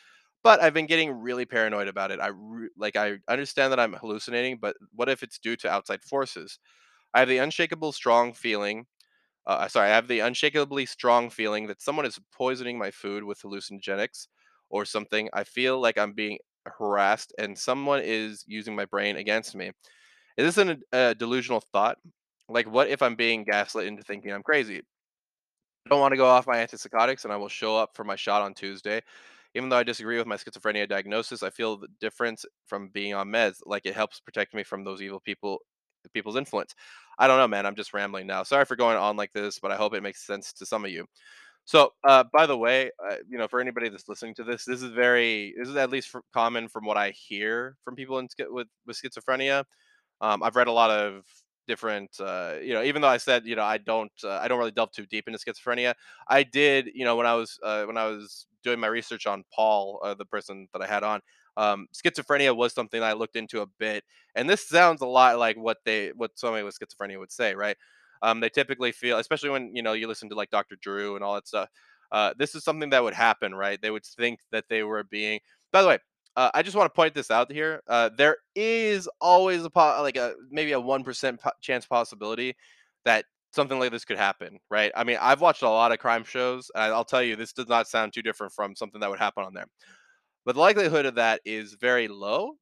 But 0.44 0.60
I've 0.60 0.74
been 0.74 0.86
getting 0.86 1.12
really 1.12 1.46
paranoid 1.46 1.88
about 1.88 2.10
it. 2.10 2.20
I 2.20 2.28
re- 2.34 2.68
like 2.76 2.96
I 2.96 3.18
understand 3.28 3.72
that 3.72 3.80
I'm 3.80 3.92
hallucinating, 3.94 4.58
but 4.60 4.76
what 4.94 5.08
if 5.08 5.22
it's 5.22 5.38
due 5.38 5.56
to 5.58 5.70
outside 5.70 6.02
forces? 6.02 6.58
I 7.14 7.20
have 7.20 7.28
the 7.28 7.38
unshakable 7.38 7.92
strong 7.92 8.34
feeling 8.34 8.86
uh, 9.46 9.66
sorry, 9.68 9.88
I 9.90 9.94
have 9.94 10.08
the 10.08 10.20
unshakably 10.20 10.86
strong 10.86 11.28
feeling 11.30 11.66
that 11.66 11.82
someone 11.82 12.06
is 12.06 12.18
poisoning 12.32 12.78
my 12.78 12.90
food 12.90 13.24
with 13.24 13.40
hallucinogenics 13.42 14.28
or 14.70 14.84
something. 14.84 15.28
I 15.32 15.44
feel 15.44 15.80
like 15.80 15.98
I'm 15.98 16.12
being 16.12 16.38
harassed 16.66 17.32
and 17.38 17.58
someone 17.58 18.00
is 18.04 18.44
using 18.46 18.76
my 18.76 18.84
brain 18.84 19.16
against 19.16 19.54
me. 19.56 19.72
Is 20.36 20.56
this 20.56 20.58
an, 20.58 20.82
a 20.92 21.14
delusional 21.14 21.62
thought? 21.72 21.98
Like, 22.52 22.70
what 22.70 22.88
if 22.88 23.02
I'm 23.02 23.14
being 23.16 23.44
gaslit 23.44 23.86
into 23.86 24.02
thinking 24.02 24.32
I'm 24.32 24.42
crazy? 24.42 24.78
I 24.78 25.90
don't 25.90 26.00
want 26.00 26.12
to 26.12 26.16
go 26.16 26.26
off 26.26 26.46
my 26.46 26.56
antipsychotics 26.56 27.24
and 27.24 27.32
I 27.32 27.36
will 27.36 27.48
show 27.48 27.76
up 27.76 27.90
for 27.94 28.04
my 28.04 28.16
shot 28.16 28.42
on 28.42 28.54
Tuesday. 28.54 29.00
Even 29.54 29.68
though 29.68 29.76
I 29.76 29.82
disagree 29.82 30.16
with 30.16 30.26
my 30.26 30.36
schizophrenia 30.36 30.88
diagnosis, 30.88 31.42
I 31.42 31.50
feel 31.50 31.76
the 31.76 31.88
difference 32.00 32.46
from 32.66 32.88
being 32.88 33.14
on 33.14 33.28
meds. 33.28 33.56
Like 33.66 33.84
it 33.84 33.94
helps 33.94 34.20
protect 34.20 34.54
me 34.54 34.62
from 34.62 34.84
those 34.84 35.02
evil 35.02 35.20
people, 35.20 35.58
people's 36.14 36.36
influence. 36.36 36.74
I 37.18 37.26
don't 37.26 37.38
know, 37.38 37.48
man. 37.48 37.66
I'm 37.66 37.74
just 37.74 37.92
rambling 37.92 38.26
now. 38.26 38.44
Sorry 38.44 38.64
for 38.64 38.76
going 38.76 38.96
on 38.96 39.16
like 39.16 39.32
this, 39.32 39.58
but 39.58 39.70
I 39.70 39.76
hope 39.76 39.94
it 39.94 40.02
makes 40.02 40.26
sense 40.26 40.52
to 40.54 40.64
some 40.66 40.84
of 40.84 40.90
you. 40.90 41.04
So, 41.64 41.92
uh, 42.04 42.24
by 42.32 42.46
the 42.46 42.56
way, 42.56 42.90
uh, 43.04 43.16
you 43.28 43.38
know, 43.38 43.46
for 43.46 43.60
anybody 43.60 43.88
that's 43.88 44.08
listening 44.08 44.34
to 44.36 44.44
this, 44.44 44.64
this 44.64 44.82
is 44.82 44.90
very, 44.90 45.54
this 45.56 45.68
is 45.68 45.76
at 45.76 45.90
least 45.90 46.08
for, 46.08 46.22
common 46.32 46.68
from 46.68 46.84
what 46.84 46.96
I 46.96 47.10
hear 47.10 47.76
from 47.84 47.94
people 47.94 48.18
in, 48.18 48.28
with 48.50 48.68
with 48.86 49.00
schizophrenia. 49.00 49.64
Um, 50.20 50.42
I've 50.42 50.56
read 50.56 50.68
a 50.68 50.72
lot 50.72 50.90
of 50.90 51.24
different, 51.66 52.10
uh, 52.20 52.54
you 52.62 52.74
know, 52.74 52.82
even 52.82 53.02
though 53.02 53.08
I 53.08 53.18
said, 53.18 53.46
you 53.46 53.56
know, 53.56 53.64
I 53.64 53.78
don't, 53.78 54.12
uh, 54.24 54.38
I 54.42 54.48
don't 54.48 54.58
really 54.58 54.70
delve 54.72 54.92
too 54.92 55.06
deep 55.06 55.26
into 55.28 55.38
schizophrenia. 55.38 55.94
I 56.28 56.42
did, 56.42 56.90
you 56.94 57.04
know, 57.04 57.16
when 57.16 57.26
I 57.26 57.34
was 57.34 57.58
uh, 57.62 57.84
when 57.84 57.96
I 57.96 58.06
was 58.06 58.46
doing 58.64 58.80
my 58.80 58.86
research 58.88 59.26
on 59.26 59.44
Paul, 59.54 60.00
uh, 60.04 60.14
the 60.14 60.24
person 60.26 60.68
that 60.72 60.82
I 60.82 60.86
had 60.86 61.02
on, 61.02 61.20
um, 61.56 61.86
schizophrenia 61.94 62.54
was 62.56 62.72
something 62.72 63.02
I 63.02 63.12
looked 63.12 63.36
into 63.36 63.60
a 63.62 63.66
bit, 63.78 64.04
and 64.34 64.48
this 64.48 64.66
sounds 64.68 65.00
a 65.02 65.06
lot 65.06 65.38
like 65.38 65.56
what 65.56 65.78
they, 65.84 66.10
what 66.16 66.32
somebody 66.38 66.62
with 66.64 66.78
schizophrenia 66.78 67.18
would 67.18 67.32
say, 67.32 67.54
right? 67.54 67.76
Um, 68.22 68.40
they 68.40 68.48
typically 68.48 68.92
feel, 68.92 69.18
especially 69.18 69.50
when 69.50 69.74
you 69.74 69.82
know 69.82 69.92
you 69.94 70.06
listen 70.08 70.28
to 70.30 70.34
like 70.34 70.50
Dr. 70.50 70.76
Drew 70.80 71.16
and 71.16 71.24
all 71.24 71.34
that 71.34 71.48
stuff. 71.48 71.68
Uh, 72.10 72.34
this 72.38 72.54
is 72.54 72.62
something 72.64 72.90
that 72.90 73.02
would 73.02 73.14
happen, 73.14 73.54
right? 73.54 73.80
They 73.80 73.90
would 73.90 74.04
think 74.04 74.40
that 74.52 74.64
they 74.68 74.82
were 74.82 75.02
being. 75.04 75.40
By 75.72 75.82
the 75.82 75.88
way, 75.88 75.98
uh, 76.36 76.50
I 76.54 76.62
just 76.62 76.76
want 76.76 76.92
to 76.92 76.96
point 76.96 77.14
this 77.14 77.30
out 77.30 77.52
here. 77.52 77.82
Uh, 77.86 78.10
there 78.16 78.36
is 78.54 79.08
always 79.20 79.64
a 79.64 79.70
po- 79.70 80.00
like 80.02 80.16
a 80.16 80.34
maybe 80.50 80.72
a 80.72 80.80
one 80.80 81.04
percent 81.04 81.40
po- 81.40 81.50
chance 81.60 81.86
possibility 81.86 82.56
that 83.04 83.24
something 83.52 83.78
like 83.78 83.90
this 83.90 84.04
could 84.04 84.18
happen, 84.18 84.58
right? 84.70 84.92
I 84.96 85.04
mean, 85.04 85.18
I've 85.20 85.40
watched 85.40 85.62
a 85.62 85.68
lot 85.68 85.92
of 85.92 85.98
crime 85.98 86.24
shows, 86.24 86.70
and 86.74 86.84
I'll 86.84 87.04
tell 87.04 87.22
you, 87.22 87.36
this 87.36 87.52
does 87.52 87.68
not 87.68 87.86
sound 87.86 88.12
too 88.12 88.22
different 88.22 88.52
from 88.52 88.74
something 88.74 89.00
that 89.00 89.10
would 89.10 89.18
happen 89.18 89.44
on 89.44 89.52
there. 89.52 89.66
But 90.44 90.54
the 90.54 90.60
likelihood 90.60 91.06
of 91.06 91.16
that 91.16 91.40
is 91.44 91.74
very 91.74 92.08
low. 92.08 92.54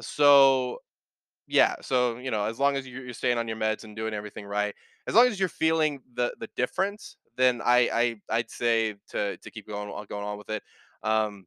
So 0.00 0.78
yeah, 1.46 1.76
so 1.82 2.18
you 2.18 2.30
know, 2.30 2.44
as 2.44 2.58
long 2.58 2.76
as 2.76 2.86
you're, 2.86 3.12
staying 3.12 3.38
on 3.38 3.48
your 3.48 3.56
meds 3.56 3.84
and 3.84 3.96
doing 3.96 4.14
everything 4.14 4.46
right, 4.46 4.74
as 5.06 5.14
long 5.14 5.26
as 5.26 5.40
you're 5.40 5.48
feeling 5.48 6.00
the 6.14 6.32
the 6.40 6.48
difference, 6.56 7.16
then 7.36 7.60
I 7.64 7.90
I 8.30 8.36
I'd 8.38 8.50
say 8.50 8.96
to 9.10 9.36
to 9.36 9.50
keep 9.50 9.66
going 9.66 9.88
on 9.88 10.06
going 10.06 10.24
on 10.24 10.38
with 10.38 10.50
it. 10.50 10.62
Um, 11.02 11.46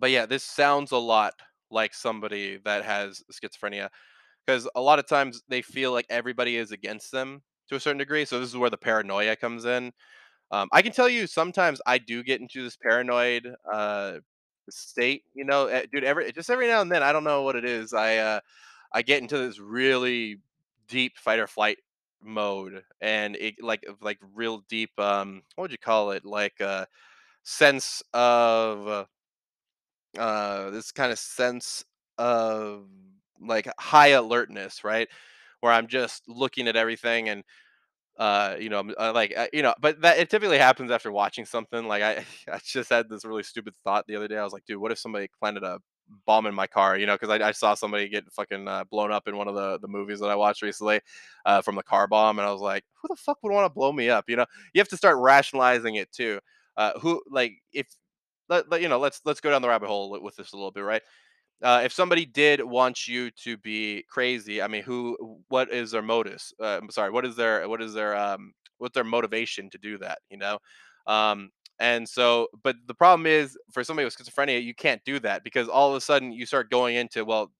but 0.00 0.10
yeah, 0.10 0.26
this 0.26 0.44
sounds 0.44 0.92
a 0.92 0.96
lot 0.98 1.34
like 1.70 1.94
somebody 1.94 2.58
that 2.64 2.84
has 2.84 3.22
schizophrenia 3.32 3.88
because 4.46 4.68
a 4.74 4.80
lot 4.80 4.98
of 4.98 5.06
times 5.06 5.42
they 5.48 5.62
feel 5.62 5.92
like 5.92 6.06
everybody 6.08 6.56
is 6.56 6.72
against 6.72 7.12
them 7.12 7.42
to 7.68 7.76
a 7.76 7.80
certain 7.80 7.98
degree. 7.98 8.24
So 8.24 8.40
this 8.40 8.48
is 8.48 8.56
where 8.56 8.70
the 8.70 8.78
paranoia 8.78 9.36
comes 9.36 9.64
in. 9.64 9.92
Um, 10.50 10.68
I 10.72 10.82
can 10.82 10.92
tell 10.92 11.08
you 11.08 11.26
sometimes 11.26 11.80
I 11.86 11.98
do 11.98 12.22
get 12.22 12.40
into 12.40 12.62
this 12.62 12.76
paranoid 12.76 13.54
uh, 13.70 14.14
state. 14.70 15.24
You 15.34 15.44
know, 15.44 15.66
eh, 15.66 15.84
dude. 15.92 16.04
Every 16.04 16.32
just 16.32 16.50
every 16.50 16.66
now 16.66 16.80
and 16.80 16.90
then, 16.90 17.02
I 17.02 17.12
don't 17.12 17.24
know 17.24 17.42
what 17.42 17.56
it 17.56 17.64
is. 17.64 17.92
I 17.92 18.16
uh, 18.18 18.40
I 18.92 19.02
get 19.02 19.22
into 19.22 19.38
this 19.38 19.58
really 19.58 20.38
deep 20.88 21.18
fight 21.18 21.38
or 21.38 21.46
flight 21.46 21.78
mode, 22.22 22.82
and 23.00 23.36
it 23.36 23.56
like 23.62 23.84
like 24.00 24.18
real 24.34 24.64
deep. 24.68 24.90
Um, 24.98 25.42
what 25.54 25.64
would 25.64 25.72
you 25.72 25.78
call 25.78 26.12
it? 26.12 26.24
Like 26.24 26.60
a 26.60 26.86
sense 27.42 28.02
of 28.14 29.06
uh, 30.18 30.70
this 30.70 30.92
kind 30.92 31.12
of 31.12 31.18
sense 31.18 31.84
of 32.18 32.86
like 33.40 33.68
high 33.78 34.08
alertness, 34.08 34.84
right? 34.84 35.08
Where 35.60 35.72
I'm 35.72 35.86
just 35.88 36.28
looking 36.28 36.68
at 36.68 36.76
everything 36.76 37.28
and 37.28 37.44
uh, 38.18 38.56
you 38.58 38.68
know, 38.68 38.80
uh, 38.98 39.12
like 39.14 39.32
uh, 39.36 39.46
you 39.52 39.62
know, 39.62 39.74
but 39.80 40.00
that 40.00 40.18
it 40.18 40.28
typically 40.28 40.58
happens 40.58 40.90
after 40.90 41.12
watching 41.12 41.44
something. 41.44 41.86
Like 41.86 42.02
I, 42.02 42.24
I 42.52 42.58
just 42.64 42.90
had 42.90 43.08
this 43.08 43.24
really 43.24 43.44
stupid 43.44 43.74
thought 43.84 44.06
the 44.06 44.16
other 44.16 44.28
day. 44.28 44.36
I 44.36 44.44
was 44.44 44.52
like, 44.52 44.64
dude, 44.66 44.78
what 44.78 44.92
if 44.92 44.98
somebody 44.98 45.28
planted 45.38 45.62
a 45.62 45.78
bomb 46.26 46.46
in 46.46 46.54
my 46.54 46.66
car? 46.66 46.98
You 46.98 47.06
know, 47.06 47.14
because 47.14 47.30
I, 47.30 47.48
I 47.48 47.52
saw 47.52 47.74
somebody 47.74 48.08
get 48.08 48.30
fucking 48.32 48.66
uh, 48.66 48.84
blown 48.90 49.12
up 49.12 49.28
in 49.28 49.36
one 49.36 49.46
of 49.48 49.54
the 49.54 49.78
the 49.78 49.88
movies 49.88 50.18
that 50.20 50.30
I 50.30 50.34
watched 50.36 50.62
recently 50.62 51.00
uh, 51.46 51.62
from 51.62 51.76
the 51.76 51.82
car 51.82 52.08
bomb, 52.08 52.38
and 52.38 52.48
I 52.48 52.52
was 52.52 52.60
like, 52.60 52.84
who 53.00 53.08
the 53.08 53.16
fuck 53.16 53.38
would 53.42 53.52
want 53.52 53.66
to 53.66 53.74
blow 53.74 53.92
me 53.92 54.10
up? 54.10 54.24
You 54.28 54.36
know, 54.36 54.46
you 54.74 54.80
have 54.80 54.88
to 54.88 54.96
start 54.96 55.16
rationalizing 55.18 55.94
it 55.94 56.10
too. 56.12 56.40
Uh, 56.76 56.98
who 57.00 57.22
like 57.30 57.54
if 57.72 57.86
let, 58.48 58.70
let- 58.70 58.82
you 58.82 58.88
know, 58.88 58.98
let's 58.98 59.20
let's 59.24 59.40
go 59.40 59.50
down 59.50 59.62
the 59.62 59.68
rabbit 59.68 59.88
hole 59.88 60.20
with 60.22 60.36
this 60.36 60.52
a 60.52 60.56
little 60.56 60.70
bit, 60.72 60.84
right? 60.84 61.02
uh, 61.62 61.82
if 61.84 61.92
somebody 61.92 62.24
did 62.24 62.62
want 62.62 63.08
you 63.08 63.30
to 63.32 63.56
be 63.58 64.04
crazy, 64.08 64.62
I 64.62 64.68
mean, 64.68 64.82
who, 64.82 65.16
what 65.48 65.72
is 65.72 65.90
their 65.90 66.02
modus? 66.02 66.52
Uh, 66.60 66.78
I'm 66.80 66.90
sorry, 66.90 67.10
what 67.10 67.24
is 67.26 67.34
their, 67.36 67.68
what 67.68 67.82
is 67.82 67.94
their, 67.94 68.16
um, 68.16 68.52
what's 68.78 68.94
their 68.94 69.04
motivation 69.04 69.68
to 69.70 69.78
do 69.78 69.98
that? 69.98 70.20
You 70.30 70.38
know, 70.38 70.58
um, 71.06 71.50
and 71.80 72.08
so, 72.08 72.48
but 72.62 72.76
the 72.86 72.94
problem 72.94 73.26
is 73.26 73.56
for 73.72 73.82
somebody 73.84 74.04
with 74.04 74.16
schizophrenia, 74.16 74.62
you 74.62 74.74
can't 74.74 75.02
do 75.04 75.18
that 75.20 75.42
because 75.44 75.68
all 75.68 75.90
of 75.90 75.96
a 75.96 76.00
sudden 76.00 76.32
you 76.32 76.46
start 76.46 76.70
going 76.70 76.96
into 76.96 77.24
well, 77.24 77.52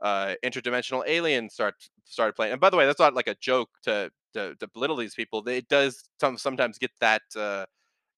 uh, 0.00 0.34
interdimensional 0.44 1.02
aliens 1.06 1.54
start 1.54 1.74
started 2.04 2.34
playing. 2.34 2.52
And 2.52 2.60
by 2.60 2.70
the 2.70 2.76
way, 2.76 2.86
that's 2.86 3.00
not 3.00 3.14
like 3.14 3.26
a 3.28 3.34
joke 3.36 3.70
to 3.84 4.10
to, 4.34 4.54
to 4.56 4.68
belittle 4.68 4.96
these 4.96 5.14
people. 5.14 5.46
It 5.48 5.68
does 5.68 6.04
some, 6.20 6.36
sometimes 6.38 6.78
get 6.78 6.90
that 7.00 7.22
uh, 7.36 7.66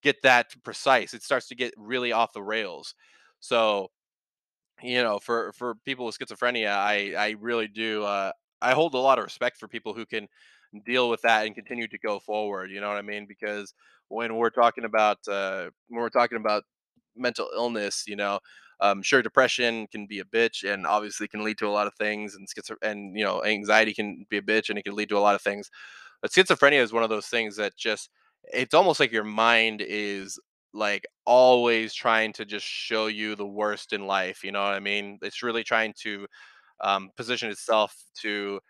get 0.02 0.23
that 0.23 0.54
precise. 0.64 1.14
It 1.14 1.23
starts 1.23 1.49
to 1.49 1.54
get 1.54 1.75
really 1.76 2.12
off 2.12 2.33
the 2.33 2.42
rails. 2.42 2.95
So 3.40 3.88
you 4.83 5.02
know, 5.02 5.19
for 5.19 5.52
for 5.52 5.75
people 5.85 6.07
with 6.07 6.19
schizophrenia, 6.19 6.69
I 6.71 7.14
I 7.16 7.37
really 7.40 7.69
do. 7.69 8.04
Uh, 8.04 8.33
I 8.62 8.73
hold 8.73 8.95
a 8.95 8.99
lot 8.99 9.19
of 9.19 9.25
respect 9.25 9.59
for 9.59 9.69
people 9.69 9.95
who 9.95 10.07
can 10.07 10.26
deal 10.87 11.09
with 11.11 11.23
that 11.23 11.47
and 11.47 11.54
continue 11.54 11.88
to 11.88 11.99
go 11.99 12.19
forward. 12.19 12.71
You 12.71 12.80
know 12.80 12.88
what 12.88 12.97
I 12.97 13.02
mean? 13.02 13.26
Because 13.28 13.75
when 14.09 14.37
we're 14.37 14.50
talking 14.50 14.85
about 14.85 15.19
uh, 15.28 15.71
when 15.88 16.00
we're 16.00 16.09
talking 16.11 16.38
about 16.38 16.64
mental 17.16 17.50
illness, 17.54 18.04
you 18.07 18.16
know, 18.16 18.38
um, 18.80 19.02
sure, 19.02 19.23
depression 19.23 19.87
can 19.88 20.07
be 20.07 20.21
a 20.21 20.25
bitch 20.25 20.64
and 20.71 20.87
obviously 20.87 21.28
can 21.28 21.45
lead 21.45 21.59
to 21.59 21.66
a 21.66 21.71
lot 21.71 21.87
of 21.87 21.95
things, 21.95 22.35
and 22.35 22.49
schizo- 22.49 22.76
and 22.83 23.16
you 23.19 23.25
know, 23.25 23.45
anxiety 23.45 23.92
can 23.95 24.25
be 24.30 24.38
a 24.38 24.42
bitch 24.42 24.71
and 24.71 24.78
it 24.78 24.85
can 24.85 24.95
lead 24.97 25.09
to 25.11 25.19
a 25.19 25.21
lot 25.21 25.35
of 25.35 25.42
things. 25.42 25.71
But 26.23 26.33
schizophrenia 26.33 26.80
is 26.83 26.92
one 26.92 27.02
of 27.02 27.11
those 27.11 27.26
things 27.26 27.57
that 27.57 27.76
just 27.76 28.11
it's 28.52 28.75
almost 28.75 29.00
like 29.00 29.12
your 29.12 29.25
mind 29.25 29.82
is 29.87 30.38
like 30.73 31.06
always 31.26 31.94
trying 31.94 32.32
to 32.35 32.44
just 32.44 32.66
show 32.66 33.06
you 33.06 33.35
the 33.35 33.47
worst 33.47 33.92
in 33.92 34.06
life. 34.06 34.44
You 34.44 34.52
know 34.52 34.62
what 34.62 34.75
I 34.75 34.80
mean? 34.80 35.18
It's 35.23 35.42
really 35.42 35.64
trying 35.64 35.94
to 36.02 36.26
um, 36.82 37.11
position 37.16 37.50
itself 37.50 37.94
to 38.23 38.61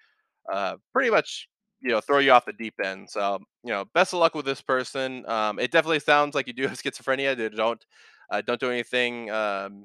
uh, 0.52 0.76
pretty 0.92 1.10
much 1.10 1.48
you 1.82 1.90
know 1.90 2.00
throw 2.00 2.18
you 2.18 2.32
off 2.32 2.44
the 2.46 2.52
deep 2.54 2.74
end. 2.84 3.10
So 3.10 3.38
you 3.64 3.72
know, 3.72 3.84
best 3.94 4.12
of 4.12 4.20
luck 4.20 4.34
with 4.34 4.46
this 4.46 4.62
person. 4.62 5.24
Um, 5.28 5.58
it 5.58 5.70
definitely 5.72 6.00
sounds 6.00 6.34
like 6.34 6.46
you 6.46 6.52
do 6.54 6.66
have 6.68 6.78
schizophrenia. 6.82 7.54
Don't 7.56 7.84
uh, 8.30 8.42
don't 8.42 8.60
do 8.60 8.70
anything. 8.70 9.30
Um, 9.30 9.84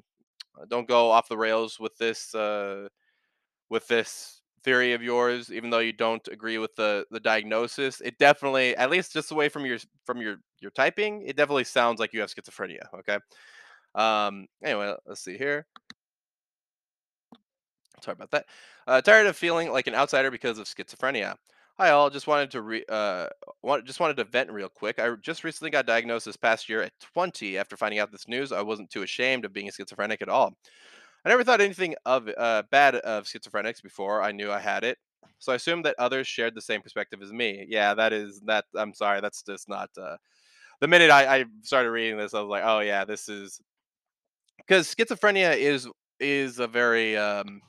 don't 0.68 0.88
go 0.88 1.10
off 1.10 1.28
the 1.28 1.38
rails 1.38 1.78
with 1.80 1.96
this. 1.98 2.34
Uh, 2.34 2.88
with 3.70 3.86
this 3.88 4.35
theory 4.66 4.92
of 4.92 5.02
yours, 5.02 5.50
even 5.50 5.70
though 5.70 5.78
you 5.78 5.94
don't 5.94 6.28
agree 6.28 6.58
with 6.58 6.74
the 6.76 7.06
the 7.10 7.20
diagnosis, 7.20 8.02
it 8.02 8.18
definitely, 8.18 8.76
at 8.76 8.90
least 8.90 9.14
just 9.14 9.30
away 9.30 9.48
from 9.48 9.64
your 9.64 9.78
from 10.04 10.20
your 10.20 10.36
your 10.60 10.72
typing, 10.72 11.22
it 11.22 11.36
definitely 11.36 11.64
sounds 11.64 12.00
like 12.00 12.12
you 12.12 12.20
have 12.20 12.30
schizophrenia. 12.30 12.82
Okay. 12.98 13.18
Um. 13.94 14.46
Anyway, 14.62 14.94
let's 15.06 15.22
see 15.24 15.38
here. 15.38 15.66
Sorry 18.02 18.14
about 18.14 18.30
that. 18.32 18.46
Uh, 18.86 19.00
tired 19.00 19.26
of 19.26 19.36
feeling 19.36 19.72
like 19.72 19.86
an 19.86 19.94
outsider 19.94 20.30
because 20.30 20.58
of 20.58 20.66
schizophrenia. 20.66 21.36
Hi 21.78 21.90
all, 21.90 22.08
just 22.08 22.26
wanted 22.26 22.50
to 22.52 22.62
re- 22.62 22.84
uh, 22.88 23.26
want, 23.62 23.84
just 23.84 24.00
wanted 24.00 24.16
to 24.16 24.24
vent 24.24 24.50
real 24.50 24.68
quick. 24.70 24.98
I 24.98 25.14
just 25.22 25.44
recently 25.44 25.70
got 25.70 25.86
diagnosed 25.86 26.24
this 26.24 26.36
past 26.36 26.68
year 26.70 26.82
at 26.82 26.92
20. 27.14 27.58
After 27.58 27.76
finding 27.76 27.98
out 28.00 28.10
this 28.10 28.28
news, 28.28 28.50
I 28.50 28.62
wasn't 28.62 28.90
too 28.90 29.02
ashamed 29.02 29.44
of 29.44 29.52
being 29.52 29.68
a 29.68 29.72
schizophrenic 29.72 30.22
at 30.22 30.30
all. 30.30 30.56
I 31.26 31.28
never 31.28 31.42
thought 31.42 31.60
anything 31.60 31.96
of 32.06 32.28
uh, 32.38 32.62
bad 32.70 32.94
of 32.94 33.24
schizophrenics 33.24 33.82
before 33.82 34.22
I 34.22 34.30
knew 34.30 34.52
I 34.52 34.60
had 34.60 34.84
it. 34.84 34.96
So 35.40 35.50
I 35.50 35.56
assumed 35.56 35.84
that 35.84 35.96
others 35.98 36.28
shared 36.28 36.54
the 36.54 36.60
same 36.60 36.82
perspective 36.82 37.20
as 37.20 37.32
me. 37.32 37.66
Yeah, 37.68 37.94
that 37.94 38.12
is 38.12 38.40
that. 38.46 38.64
I'm 38.76 38.94
sorry, 38.94 39.20
that's 39.20 39.42
just 39.42 39.68
not. 39.68 39.90
Uh, 40.00 40.18
the 40.80 40.86
minute 40.86 41.10
I, 41.10 41.38
I 41.38 41.44
started 41.62 41.90
reading 41.90 42.16
this, 42.16 42.32
I 42.32 42.40
was 42.40 42.48
like, 42.48 42.62
oh 42.64 42.78
yeah, 42.78 43.04
this 43.04 43.28
is 43.28 43.60
because 44.58 44.94
schizophrenia 44.94 45.56
is 45.56 45.88
is 46.20 46.60
a 46.60 46.68
very 46.68 47.16
um, 47.16 47.60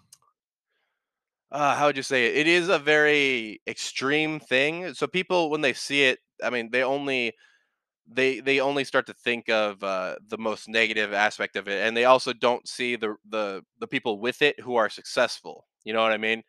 uh, 1.51 1.75
how 1.75 1.87
would 1.87 1.97
you 1.97 2.03
say 2.03 2.27
it? 2.27 2.37
It 2.37 2.47
is 2.47 2.69
a 2.69 2.77
very 2.77 3.59
extreme 3.65 4.39
thing. 4.39 4.93
So 4.93 5.07
people, 5.07 5.49
when 5.49 5.61
they 5.61 5.73
see 5.73 6.03
it, 6.03 6.19
I 6.43 6.51
mean, 6.51 6.69
they 6.71 6.83
only 6.83 7.33
they 8.09 8.39
they 8.39 8.59
only 8.59 8.83
start 8.83 9.05
to 9.07 9.13
think 9.13 9.49
of 9.49 9.83
uh, 9.83 10.15
the 10.27 10.37
most 10.37 10.69
negative 10.69 11.13
aspect 11.13 11.55
of 11.55 11.67
it, 11.67 11.85
and 11.85 11.95
they 11.95 12.05
also 12.05 12.33
don't 12.33 12.67
see 12.67 12.95
the 12.95 13.15
the 13.29 13.63
the 13.79 13.87
people 13.87 14.19
with 14.19 14.41
it 14.41 14.59
who 14.59 14.75
are 14.75 14.89
successful. 14.89 15.67
You 15.83 15.93
know 15.93 16.01
what 16.03 16.11
I 16.13 16.17
mean? 16.17 16.43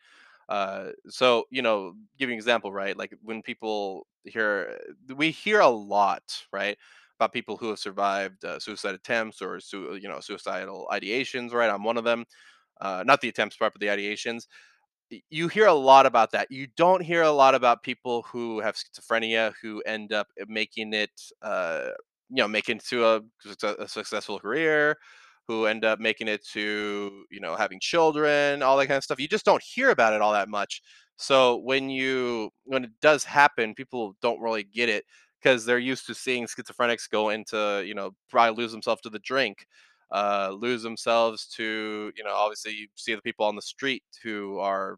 Uh, 0.49 0.91
so 1.09 1.45
you 1.51 1.63
know, 1.63 1.95
giving 2.19 2.35
an 2.35 2.39
example, 2.39 2.73
right? 2.73 2.97
Like 2.97 3.15
when 3.23 3.43
people 3.43 4.07
hear, 4.25 4.79
we 5.15 5.31
hear 5.31 5.61
a 5.61 5.69
lot, 5.69 6.23
right, 6.53 6.79
about 7.19 7.33
people 7.33 7.57
who 7.57 7.69
have 7.71 7.79
survived 7.79 8.45
uh, 8.45 8.59
suicide 8.59 8.95
attempts 8.95 9.43
or 9.43 9.61
su- 9.61 9.99
you 10.01 10.09
know 10.09 10.21
suicidal 10.21 10.89
ideations. 10.93 11.53
Right, 11.53 11.71
I'm 11.71 11.85
one 11.85 11.99
of 11.99 12.05
them. 12.05 12.25
Uh, 12.81 13.03
not 13.07 13.21
the 13.21 13.29
attempts 13.29 13.57
part, 13.57 13.73
but 13.75 13.81
the 13.81 13.89
ideations 13.89 14.47
you 15.31 15.49
hear 15.49 15.67
a 15.67 15.73
lot 15.75 16.07
about 16.07 16.33
that. 16.33 16.51
You 16.51 16.67
don't 16.77 17.03
hear 17.03 17.23
a 17.23 17.31
lot 17.31 17.55
about 17.55 17.83
people 17.83 18.23
who 18.23 18.61
have 18.61 18.77
schizophrenia 18.77 19.53
who 19.63 19.81
end 19.83 20.13
up 20.13 20.29
uh, 20.41 20.45
making 20.49 20.93
it, 20.93 21.11
uh, 21.43 21.91
you 22.31 22.37
know, 22.37 22.49
making 22.49 22.81
to 22.91 23.07
a, 23.07 23.21
a 23.79 23.89
successful 23.89 24.39
career, 24.39 24.97
who 25.47 25.65
end 25.67 25.85
up 25.85 25.99
making 25.99 26.29
it 26.29 26.45
to, 26.49 27.25
you 27.31 27.41
know, 27.41 27.57
having 27.57 27.81
children, 27.81 28.63
all 28.63 28.77
that 28.77 28.87
kind 28.87 28.99
of 28.99 29.05
stuff. 29.05 29.21
You 29.21 29.29
just 29.29 29.47
don't 29.47 29.63
hear 29.63 29.91
about 29.91 30.13
it 30.13 30.21
all 30.21 30.33
that 30.33 30.49
much. 30.49 30.83
So 31.17 31.57
when 31.57 31.89
you 31.91 32.51
when 32.65 32.85
it 32.85 32.91
does 33.01 33.25
happen, 33.25 33.75
people 33.75 34.15
don't 34.23 34.41
really 34.41 34.65
get 34.65 34.89
it 34.89 35.05
because 35.43 35.65
they're 35.65 35.79
used 35.79 36.07
to 36.07 36.15
seeing 36.15 36.47
schizophrenics 36.47 37.09
go 37.11 37.31
into, 37.31 37.83
you 37.87 37.95
know, 37.95 38.11
probably 38.29 38.63
lose 38.63 38.73
themselves 38.73 39.01
to 39.03 39.11
the 39.11 39.19
drink 39.21 39.67
uh, 40.11 40.51
lose 40.59 40.83
themselves 40.83 41.47
to 41.57 42.13
you 42.17 42.25
know 42.25 42.35
obviously 42.35 42.73
you 42.73 42.89
see 42.97 43.15
the 43.15 43.23
people 43.23 43.47
on 43.47 43.57
the 43.57 43.63
street 43.63 44.03
who 44.23 44.59
are 44.59 44.97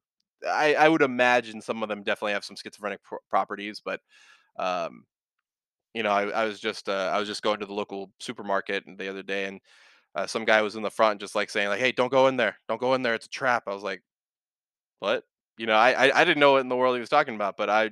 I, 0.48 0.74
I 0.74 0.88
would 0.88 1.02
imagine 1.02 1.60
some 1.60 1.82
of 1.82 1.88
them 1.88 2.02
definitely 2.02 2.32
have 2.32 2.44
some 2.44 2.56
schizophrenic 2.56 3.02
pro- 3.02 3.18
properties 3.28 3.82
but 3.84 4.00
um 4.58 5.04
you 5.94 6.02
know 6.02 6.10
I, 6.10 6.28
I 6.28 6.44
was 6.44 6.60
just 6.60 6.88
uh, 6.88 7.10
I 7.12 7.18
was 7.18 7.28
just 7.28 7.42
going 7.42 7.60
to 7.60 7.66
the 7.66 7.74
local 7.74 8.10
supermarket 8.20 8.84
the 8.98 9.08
other 9.08 9.22
day 9.22 9.46
and 9.46 9.60
uh, 10.14 10.26
some 10.26 10.44
guy 10.44 10.62
was 10.62 10.76
in 10.76 10.82
the 10.82 10.90
front 10.90 11.20
just 11.20 11.34
like 11.34 11.50
saying 11.50 11.68
like 11.68 11.80
hey 11.80 11.92
don't 11.92 12.10
go 12.12 12.28
in 12.28 12.36
there. 12.36 12.56
Don't 12.68 12.80
go 12.80 12.94
in 12.94 13.02
there. 13.02 13.14
It's 13.14 13.26
a 13.26 13.30
trap. 13.30 13.64
I 13.66 13.74
was 13.74 13.82
like 13.82 14.02
what? 15.00 15.24
You 15.58 15.66
know 15.66 15.74
I 15.74 15.92
I, 16.08 16.20
I 16.20 16.24
didn't 16.24 16.40
know 16.40 16.52
what 16.52 16.60
in 16.62 16.68
the 16.68 16.76
world 16.76 16.96
he 16.96 17.00
was 17.00 17.08
talking 17.08 17.34
about 17.34 17.56
but 17.56 17.70
I 17.70 17.90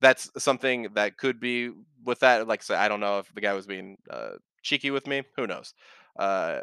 that's 0.00 0.30
something 0.38 0.88
that 0.94 1.16
could 1.18 1.40
be 1.40 1.70
with 2.04 2.20
that. 2.20 2.48
Like 2.48 2.62
I 2.62 2.64
said, 2.64 2.78
I 2.78 2.88
don't 2.88 3.00
know 3.00 3.18
if 3.20 3.32
the 3.34 3.40
guy 3.42 3.54
was 3.54 3.66
being 3.66 3.96
uh, 4.10 4.32
cheeky 4.62 4.90
with 4.90 5.06
me. 5.06 5.22
Who 5.36 5.46
knows? 5.46 5.74
Uh, 6.18 6.60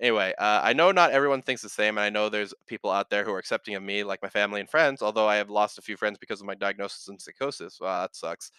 anyway, 0.00 0.34
uh, 0.38 0.60
I 0.62 0.72
know 0.72 0.92
not 0.92 1.12
everyone 1.12 1.42
thinks 1.42 1.62
the 1.62 1.68
same, 1.68 1.98
and 1.98 2.04
I 2.04 2.10
know 2.10 2.28
there's 2.28 2.54
people 2.66 2.90
out 2.90 3.10
there 3.10 3.24
who 3.24 3.32
are 3.32 3.38
accepting 3.38 3.74
of 3.74 3.82
me, 3.82 4.04
like 4.04 4.22
my 4.22 4.28
family 4.28 4.60
and 4.60 4.70
friends. 4.70 5.02
Although 5.02 5.28
I 5.28 5.36
have 5.36 5.50
lost 5.50 5.78
a 5.78 5.82
few 5.82 5.96
friends 5.96 6.18
because 6.18 6.40
of 6.40 6.46
my 6.46 6.54
diagnosis 6.54 7.08
and 7.08 7.20
psychosis. 7.20 7.78
Wow, 7.80 8.02
that 8.02 8.16
sucks. 8.16 8.50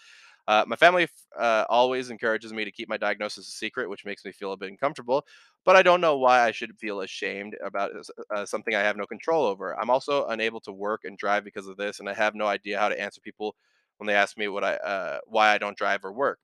Uh, 0.48 0.63
my 0.65 0.77
family 0.77 1.08
uh, 1.38 1.65
always 1.70 2.10
encourages 2.10 2.53
me 2.53 2.63
to 2.63 2.72
keep 2.72 2.88
my 2.88 2.96
diagnosis 2.96 3.48
a 3.50 3.51
secret, 3.51 3.89
which 3.89 4.06
makes 4.06 4.24
me 4.24 4.32
feel 4.32 4.53
a 4.53 4.58
bit 4.58 4.70
uncomfortable. 4.70 5.25
But 5.65 5.75
I 5.75 5.84
don't 5.84 6.00
know 6.00 6.17
why 6.17 6.41
I 6.41 6.51
should 6.51 6.77
feel 6.79 7.01
ashamed 7.01 7.58
about 7.65 7.91
uh, 8.34 8.46
something 8.46 8.74
I 8.74 8.79
have 8.82 8.96
no 8.96 9.06
control 9.06 9.46
over. 9.46 9.77
I'm 9.77 9.89
also 9.89 10.25
unable 10.27 10.62
to 10.62 10.72
work 10.72 11.01
and 11.03 11.17
drive 11.17 11.44
because 11.44 11.67
of 11.67 11.75
this, 11.75 12.00
and 12.00 12.10
I 12.10 12.13
have 12.13 12.34
no 12.34 12.48
idea 12.48 12.79
how 12.79 12.88
to 12.88 13.00
answer 13.00 13.20
people 13.20 13.56
when 13.98 14.08
they 14.08 14.13
ask 14.15 14.38
me 14.38 14.48
what 14.48 14.63
I 14.63 14.75
uh, 14.75 15.20
why 15.25 15.50
I 15.53 15.58
don't 15.58 15.77
drive 15.77 16.06
or 16.06 16.13
work. 16.13 16.39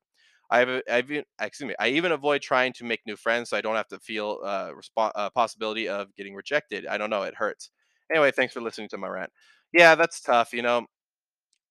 I 0.49 0.59
have 0.59 0.81
I've 0.91 1.11
even, 1.11 1.23
excuse 1.41 1.67
me. 1.67 1.75
I 1.79 1.89
even 1.89 2.11
avoid 2.11 2.41
trying 2.41 2.73
to 2.73 2.83
make 2.85 3.01
new 3.05 3.15
friends 3.15 3.49
so 3.49 3.57
I 3.57 3.61
don't 3.61 3.75
have 3.75 3.87
to 3.89 3.99
feel 3.99 4.39
uh, 4.43 4.71
respo- 4.71 5.11
uh, 5.15 5.29
possibility 5.31 5.87
of 5.89 6.13
getting 6.15 6.35
rejected. 6.35 6.85
I 6.87 6.97
don't 6.97 7.09
know. 7.09 7.23
It 7.23 7.35
hurts. 7.35 7.71
Anyway, 8.11 8.31
thanks 8.31 8.53
for 8.53 8.61
listening 8.61 8.89
to 8.89 8.97
my 8.97 9.07
rant. 9.07 9.31
Yeah, 9.73 9.95
that's 9.95 10.21
tough. 10.21 10.53
You 10.53 10.61
know, 10.61 10.85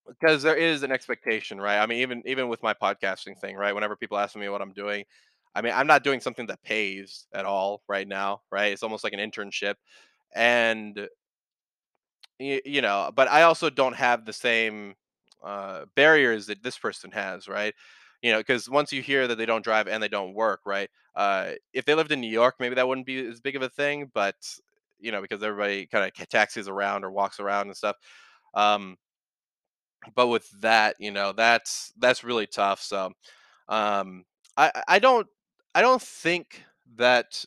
because 0.08 0.42
there 0.42 0.56
is 0.56 0.82
an 0.82 0.92
expectation, 0.92 1.60
right? 1.60 1.78
I 1.78 1.86
mean, 1.86 1.98
even 1.98 2.22
even 2.26 2.48
with 2.48 2.62
my 2.62 2.74
podcasting 2.74 3.38
thing, 3.38 3.56
right? 3.56 3.74
Whenever 3.74 3.96
people 3.96 4.18
ask 4.18 4.36
me 4.36 4.48
what 4.48 4.62
I'm 4.62 4.72
doing, 4.72 5.04
I 5.54 5.62
mean, 5.62 5.72
I'm 5.74 5.86
not 5.86 6.04
doing 6.04 6.20
something 6.20 6.46
that 6.46 6.62
pays 6.62 7.26
at 7.32 7.44
all 7.44 7.82
right 7.88 8.06
now, 8.08 8.42
right? 8.50 8.72
It's 8.72 8.82
almost 8.82 9.04
like 9.04 9.12
an 9.12 9.20
internship, 9.20 9.74
and 10.34 11.08
you, 12.38 12.60
you 12.64 12.82
know, 12.82 13.10
but 13.14 13.28
I 13.28 13.42
also 13.42 13.70
don't 13.70 13.94
have 13.94 14.24
the 14.24 14.32
same 14.32 14.94
uh, 15.44 15.84
barriers 15.96 16.46
that 16.46 16.62
this 16.62 16.78
person 16.78 17.10
has, 17.12 17.48
right? 17.48 17.74
You 18.22 18.32
know, 18.32 18.38
because 18.38 18.68
once 18.70 18.92
you 18.92 19.02
hear 19.02 19.26
that 19.26 19.36
they 19.36 19.46
don't 19.46 19.64
drive 19.64 19.88
and 19.88 20.02
they 20.02 20.08
don't 20.08 20.34
work, 20.34 20.60
right? 20.64 20.88
Uh, 21.16 21.52
if 21.72 21.84
they 21.84 21.94
lived 21.94 22.12
in 22.12 22.20
New 22.20 22.30
York, 22.30 22.56
maybe 22.60 22.76
that 22.76 22.86
wouldn't 22.88 23.06
be 23.06 23.18
as 23.26 23.40
big 23.40 23.56
of 23.56 23.62
a 23.62 23.68
thing, 23.68 24.11
but 24.14 24.37
you 25.00 25.11
know, 25.11 25.20
because 25.20 25.42
everybody 25.42 25.87
kind 25.87 26.04
of 26.18 26.28
taxis 26.28 26.68
around 26.68 27.04
or 27.04 27.11
walks 27.11 27.40
around 27.40 27.66
and 27.66 27.76
stuff. 27.76 27.96
Um, 28.54 28.96
but 30.14 30.28
with 30.28 30.48
that, 30.61 30.96
you 30.98 31.11
know, 31.11 31.32
that's 31.32 31.92
that's 31.98 32.24
really 32.24 32.46
tough. 32.46 32.80
So, 32.80 33.12
um, 33.68 34.24
I 34.56 34.70
I 34.74 34.82
I 34.88 34.98
don't 34.98 35.26
I 35.74 35.82
don't 35.82 36.02
think 36.02 36.64
that 36.96 37.44